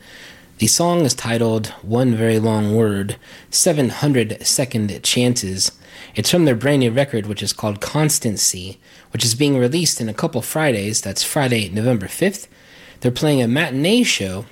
The 0.60 0.68
song 0.68 1.02
is 1.02 1.14
titled 1.14 1.68
One 1.82 2.16
Very 2.16 2.40
Long 2.40 2.74
Word 2.74 3.18
700 3.50 4.48
Second 4.48 5.04
Chances. 5.04 5.78
It's 6.16 6.32
from 6.32 6.46
their 6.46 6.56
brand 6.56 6.80
new 6.80 6.90
record, 6.90 7.26
which 7.26 7.44
is 7.44 7.52
called 7.52 7.82
Constancy, 7.82 8.80
which 9.12 9.26
is 9.26 9.36
being 9.36 9.58
released 9.58 10.00
in 10.00 10.08
a 10.08 10.14
couple 10.14 10.42
Fridays. 10.42 11.02
That's 11.02 11.22
Friday, 11.22 11.68
November 11.68 12.06
5th. 12.06 12.48
They're 13.02 13.12
playing 13.12 13.42
a 13.42 13.48
matinee 13.50 14.04
show 14.04 14.46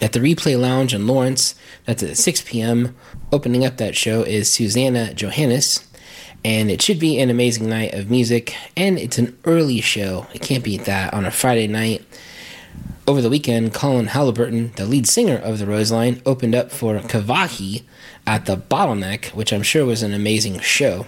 at 0.00 0.12
the 0.12 0.20
Replay 0.20 0.58
Lounge 0.58 0.94
in 0.94 1.06
Lawrence. 1.06 1.54
That's 1.84 2.02
at 2.02 2.16
6 2.16 2.44
p.m. 2.46 2.96
Opening 3.30 3.66
up 3.66 3.76
that 3.76 3.94
show 3.94 4.22
is 4.22 4.50
Susanna 4.50 5.12
Johannes. 5.12 5.86
And 6.44 6.70
it 6.70 6.80
should 6.80 6.98
be 6.98 7.18
an 7.18 7.30
amazing 7.30 7.68
night 7.68 7.94
of 7.94 8.10
music. 8.10 8.54
And 8.76 8.98
it's 8.98 9.18
an 9.18 9.36
early 9.44 9.80
show. 9.80 10.26
It 10.32 10.42
can't 10.42 10.64
beat 10.64 10.84
that 10.84 11.12
on 11.12 11.24
a 11.24 11.30
Friday 11.30 11.66
night. 11.66 12.04
Over 13.06 13.22
the 13.22 13.30
weekend, 13.30 13.72
Colin 13.72 14.08
Halliburton, 14.08 14.72
the 14.76 14.84
lead 14.84 15.06
singer 15.06 15.36
of 15.36 15.58
the 15.58 15.66
Roseline, 15.66 16.20
opened 16.26 16.54
up 16.54 16.70
for 16.70 16.98
Kavahi 16.98 17.82
at 18.26 18.44
the 18.44 18.56
Bottleneck, 18.56 19.34
which 19.34 19.52
I'm 19.52 19.62
sure 19.62 19.86
was 19.86 20.02
an 20.02 20.12
amazing 20.12 20.60
show. 20.60 21.06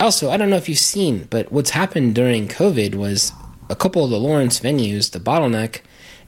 Also, 0.00 0.30
I 0.30 0.36
don't 0.36 0.50
know 0.50 0.56
if 0.56 0.68
you've 0.68 0.78
seen, 0.78 1.26
but 1.30 1.50
what's 1.52 1.70
happened 1.70 2.14
during 2.14 2.48
COVID 2.48 2.96
was 2.96 3.32
a 3.70 3.76
couple 3.76 4.04
of 4.04 4.10
the 4.10 4.18
Lawrence 4.18 4.60
venues, 4.60 5.10
the 5.10 5.20
Bottleneck 5.20 5.80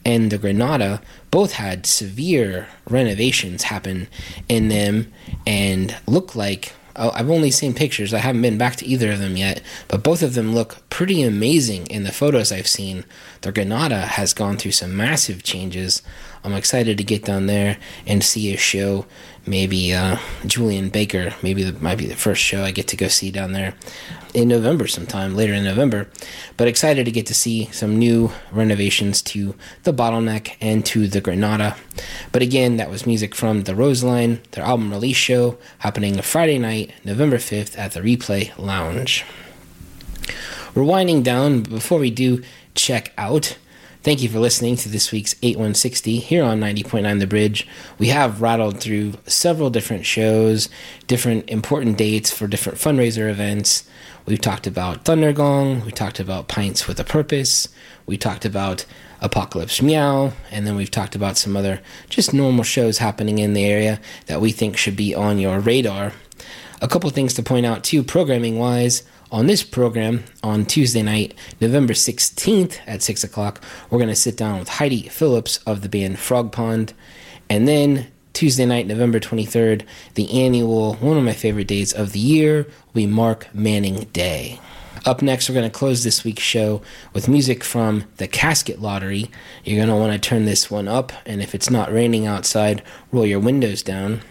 and 0.05 0.31
the 0.31 0.39
Granada, 0.39 1.03
both 1.31 1.53
had 1.53 1.87
severe 1.87 2.69
renovations 2.89 3.65
happen 3.65 4.09
in 4.49 4.69
them 4.69 5.13
and 5.47 5.97
look 6.07 6.35
like 6.35 6.73
Uh, 6.97 7.11
I've 7.15 7.31
only 7.31 7.51
seen 7.51 7.75
pictures. 7.75 8.13
I 8.13 8.19
haven't 8.19 8.43
been 8.43 8.59
back 8.59 8.77
to 8.77 8.87
either 8.87 9.13
of 9.13 9.19
them 9.19 9.37
yet, 9.37 9.63
but 9.89 10.03
both 10.03 10.23
of 10.23 10.35
them 10.35 10.55
look 10.55 10.79
pretty 10.91 11.23
amazing 11.23 11.87
in 11.87 12.05
the 12.05 12.13
photos 12.13 12.53
I've 12.53 12.67
seen. 12.67 13.05
The 13.43 13.53
Granada 13.53 14.03
has 14.03 14.35
gone 14.35 14.57
through 14.57 14.73
some 14.73 14.97
massive 14.97 15.43
changes. 15.43 16.03
I'm 16.43 16.55
excited 16.55 16.99
to 16.99 17.05
get 17.05 17.25
down 17.25 17.47
there 17.47 17.79
and 18.07 18.25
see 18.25 18.53
a 18.53 18.57
show. 18.57 19.07
Maybe 19.51 19.93
uh, 19.93 20.17
Julien 20.47 20.91
Baker, 20.91 21.35
maybe 21.43 21.65
that 21.65 21.83
might 21.83 21.99
be 21.99 22.07
the 22.07 22.15
first 22.15 22.41
show 22.41 22.63
I 22.63 22.71
get 22.71 22.87
to 22.87 22.97
go 22.97 23.09
see 23.09 23.33
down 23.33 23.51
there 23.51 23.75
in 24.33 24.47
November 24.47 24.87
sometime, 24.87 25.35
later 25.35 25.53
in 25.53 25.65
November. 25.65 26.09
But 26.57 26.69
excited 26.69 27.05
to 27.05 27.11
get 27.11 27.27
to 27.27 27.35
see 27.35 27.65
some 27.73 27.99
new 27.99 28.31
renovations 28.53 29.21
to 29.23 29.57
the 29.83 29.93
Bottleneck 29.93 30.57
and 30.61 30.87
to 30.87 31.09
the 31.09 31.21
Granada. 31.21 31.77
But 32.31 32.43
again, 32.43 32.77
that 32.77 32.91
was 32.91 33.09
music 33.09 33.35
from 33.35 33.65
the 33.65 33.75
Roseline, 33.75 34.39
their 34.53 34.63
album 34.63 34.93
release 34.93 35.17
show 35.17 35.59
happening 35.79 36.23
Friday 36.23 36.61
night, 36.61 36.93
November 37.05 37.39
5th 37.39 37.77
at 37.77 37.91
the 37.91 38.01
Replay 38.03 38.57
Lounge. 38.57 39.25
We're 40.77 40.85
winding 40.85 41.25
down, 41.25 41.63
before 41.63 41.99
we 41.99 42.13
do 42.13 42.45
check 42.77 43.13
out, 43.19 43.59
Thank 44.03 44.23
you 44.23 44.31
for 44.31 44.39
listening 44.39 44.77
to 44.77 44.89
this 44.89 45.13
week's 45.13 45.35
8160 45.43 46.21
here 46.21 46.43
on 46.43 46.59
90.9 46.59 47.21
The 47.21 47.27
Bridge. 47.27 47.69
We 47.99 48.09
have 48.09 48.41
rattled 48.41 48.81
through 48.81 49.13
several 49.27 49.69
different 49.69 50.07
shows, 50.07 50.71
different 51.07 51.51
important 51.51 51.99
dates 51.99 52.31
for 52.31 52.47
different 52.47 52.79
fundraiser 52.79 53.29
events. 53.29 53.87
We've 54.25 54.41
talked 54.41 54.67
about 54.67 55.05
Thundergong, 55.05 55.85
we 55.85 55.93
talked 55.93 56.19
about 56.19 56.49
Pints 56.49 56.89
with 56.89 56.99
a 56.99 57.05
Purpose, 57.05 57.69
we 58.07 58.17
talked 58.17 58.47
about 58.47 58.87
Apocalypse 59.21 59.83
Meow, 59.83 60.33
and 60.51 60.67
then 60.67 60.77
we've 60.77 60.91
talked 60.91 61.15
about 61.15 61.37
some 61.37 61.55
other 61.55 61.83
just 62.09 62.33
normal 62.33 62.65
shows 62.65 62.99
happening 62.99 63.39
in 63.39 63.53
the 63.53 63.67
area 63.67 64.01
that 64.29 64.41
we 64.41 64.51
think 64.51 64.79
should 64.79 64.97
be 64.97 65.15
on 65.15 65.39
your 65.39 65.61
radar. 65.61 66.15
A 66.81 66.89
couple 66.89 67.11
things 67.11 67.35
to 67.35 67.43
point 67.43 67.67
out 67.67 67.85
too, 67.85 68.03
programming 68.03 68.59
wise. 68.59 69.03
On 69.33 69.47
this 69.47 69.63
program, 69.63 70.25
on 70.43 70.67
Tuesday 70.67 71.03
night, 71.03 71.35
November 71.61 71.93
16th 71.93 72.81
at 72.85 73.01
6 73.01 73.23
o'clock, 73.23 73.63
we're 73.89 73.99
going 73.99 74.09
to 74.09 74.17
sit 74.17 74.37
down 74.37 74.59
with 74.59 74.69
Heidi 74.69 75.03
Phillips 75.03 75.59
of 75.59 75.83
the 75.83 75.89
band 75.89 76.17
Frogpond. 76.17 76.95
And 77.49 77.69
then 77.69 78.09
Tuesday 78.33 78.67
night, 78.67 78.89
November 78.89 79.21
23rd, 79.21 79.85
the 80.15 80.43
annual, 80.43 80.95
one 80.95 81.17
of 81.17 81.23
my 81.23 81.33
favorite 81.33 81.69
days 81.69 81.93
of 81.93 82.11
the 82.11 82.19
year, 82.19 82.65
will 82.65 82.93
be 82.95 83.07
Mark 83.07 83.47
Manning 83.55 84.09
Day. 84.13 84.59
Up 85.07 85.23
next, 85.23 85.49
we're 85.49 85.55
going 85.55 85.71
to 85.71 85.79
close 85.79 86.03
this 86.03 86.25
week's 86.25 86.43
show 86.43 86.83
with 87.13 87.29
music 87.29 87.63
from 87.63 88.07
the 88.17 88.27
Casket 88.27 88.83
Lottery. 88.83 89.31
You're 89.65 89.79
going 89.79 89.89
to 89.89 89.95
want 89.95 90.13
to 90.13 90.29
turn 90.29 90.45
this 90.45 90.73
one 90.73 90.89
up, 90.89 91.13
and 91.25 91.41
if 91.41 91.55
it's 91.55 91.71
not 91.71 91.93
raining 91.93 92.27
outside, 92.27 92.83
roll 93.13 93.25
your 93.25 93.39
windows 93.39 93.85
down. 93.85 94.23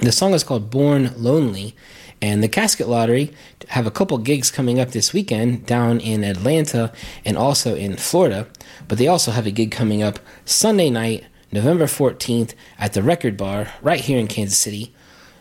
The 0.00 0.12
song 0.12 0.32
is 0.32 0.42
called 0.42 0.70
Born 0.70 1.12
Lonely, 1.16 1.76
and 2.20 2.42
the 2.42 2.48
Casket 2.48 2.88
Lottery 2.88 3.32
have 3.68 3.86
a 3.86 3.90
couple 3.90 4.18
gigs 4.18 4.50
coming 4.50 4.80
up 4.80 4.90
this 4.90 5.12
weekend 5.12 5.66
down 5.66 6.00
in 6.00 6.24
Atlanta 6.24 6.92
and 7.24 7.36
also 7.36 7.74
in 7.74 7.96
Florida. 7.96 8.46
But 8.88 8.98
they 8.98 9.08
also 9.08 9.30
have 9.30 9.46
a 9.46 9.50
gig 9.50 9.70
coming 9.70 10.02
up 10.02 10.18
Sunday 10.44 10.90
night, 10.90 11.24
November 11.52 11.84
14th, 11.84 12.54
at 12.78 12.92
the 12.92 13.02
Record 13.02 13.36
Bar 13.36 13.72
right 13.82 14.00
here 14.00 14.18
in 14.18 14.26
Kansas 14.26 14.58
City. 14.58 14.94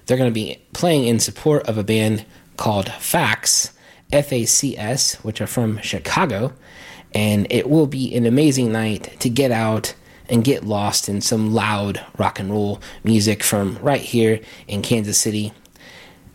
They're 0.05 0.17
going 0.17 0.29
to 0.29 0.33
be 0.33 0.61
playing 0.73 1.05
in 1.05 1.19
support 1.19 1.67
of 1.67 1.77
a 1.77 1.83
band 1.83 2.25
called 2.57 2.87
Facs, 2.87 3.71
F 4.11 4.31
A 4.31 4.45
C 4.45 4.77
S, 4.77 5.15
which 5.23 5.41
are 5.41 5.47
from 5.47 5.79
Chicago. 5.79 6.53
And 7.13 7.47
it 7.49 7.69
will 7.69 7.87
be 7.87 8.15
an 8.15 8.25
amazing 8.25 8.71
night 8.71 9.19
to 9.19 9.29
get 9.29 9.51
out 9.51 9.95
and 10.29 10.43
get 10.43 10.65
lost 10.65 11.09
in 11.09 11.21
some 11.21 11.53
loud 11.53 12.03
rock 12.17 12.39
and 12.39 12.51
roll 12.51 12.81
music 13.03 13.43
from 13.43 13.77
right 13.81 14.01
here 14.01 14.39
in 14.67 14.81
Kansas 14.81 15.17
City. 15.17 15.53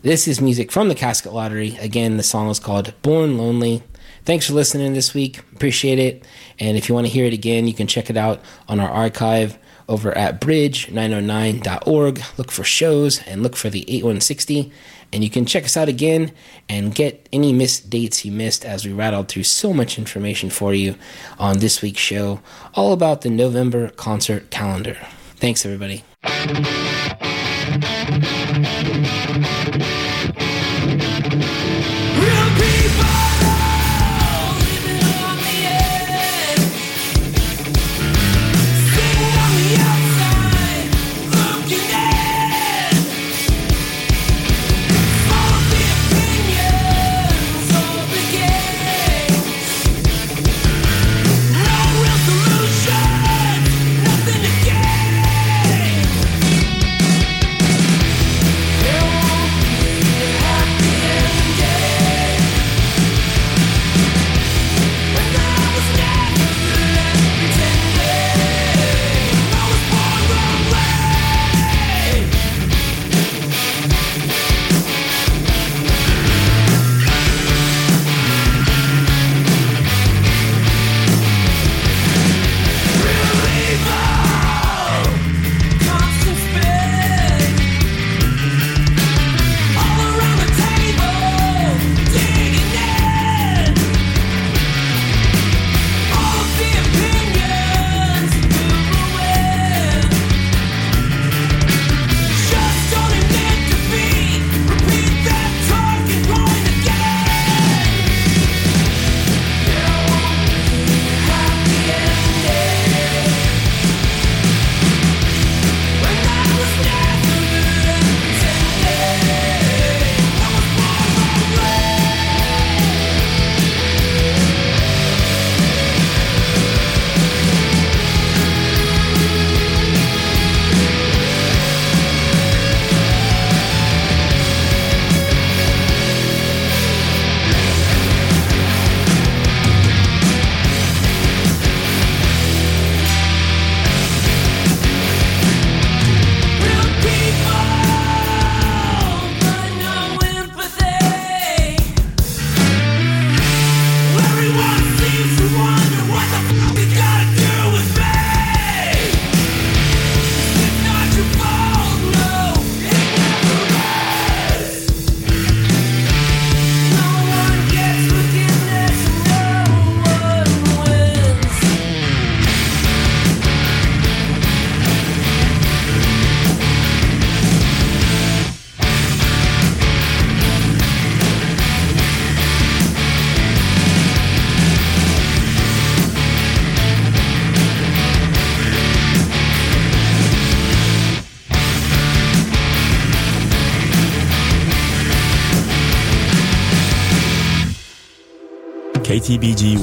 This 0.01 0.29
is 0.29 0.39
music 0.39 0.71
from 0.71 0.87
the 0.87 0.95
Casket 0.95 1.33
Lottery. 1.33 1.75
Again, 1.81 2.15
the 2.15 2.23
song 2.23 2.49
is 2.49 2.57
called 2.57 2.93
Born 3.01 3.37
Lonely. 3.37 3.83
Thanks 4.23 4.47
for 4.47 4.53
listening 4.53 4.93
this 4.93 5.13
week. 5.13 5.39
Appreciate 5.53 5.99
it. 5.99 6.25
And 6.57 6.77
if 6.77 6.87
you 6.87 6.95
want 6.95 7.07
to 7.07 7.11
hear 7.11 7.25
it 7.25 7.33
again, 7.33 7.67
you 7.67 7.73
can 7.73 7.85
check 7.85 8.09
it 8.09 8.15
out 8.15 8.41
on 8.69 8.79
our 8.79 8.89
archive 8.89 9.57
over 9.89 10.17
at 10.17 10.39
bridge909.org. 10.39 12.21
Look 12.37 12.49
for 12.49 12.63
shows 12.63 13.21
and 13.23 13.43
look 13.43 13.57
for 13.57 13.69
the 13.69 13.81
8160. 13.81 14.71
And 15.11 15.21
you 15.21 15.29
can 15.29 15.45
check 15.45 15.65
us 15.65 15.75
out 15.75 15.89
again 15.89 16.31
and 16.69 16.95
get 16.95 17.27
any 17.33 17.51
missed 17.51 17.89
dates 17.89 18.23
you 18.23 18.31
missed 18.31 18.63
as 18.63 18.85
we 18.85 18.93
rattled 18.93 19.27
through 19.27 19.43
so 19.43 19.73
much 19.73 19.97
information 19.97 20.49
for 20.49 20.73
you 20.73 20.95
on 21.37 21.59
this 21.59 21.81
week's 21.81 21.99
show, 21.99 22.39
all 22.73 22.93
about 22.93 23.19
the 23.19 23.29
November 23.29 23.89
concert 23.89 24.49
calendar. 24.49 24.95
Thanks, 25.35 25.65
everybody. 25.65 26.05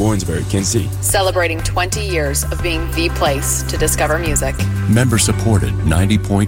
Warrensburg, 0.06 0.44
City. 0.64 0.88
Celebrating 1.00 1.58
20 1.62 2.00
years 2.00 2.44
of 2.44 2.62
being 2.62 2.88
the 2.92 3.08
place 3.16 3.64
to 3.64 3.76
discover 3.76 4.20
music. 4.20 4.54
Member 4.88 5.18
supported 5.18 5.72
90.9. 5.80 6.46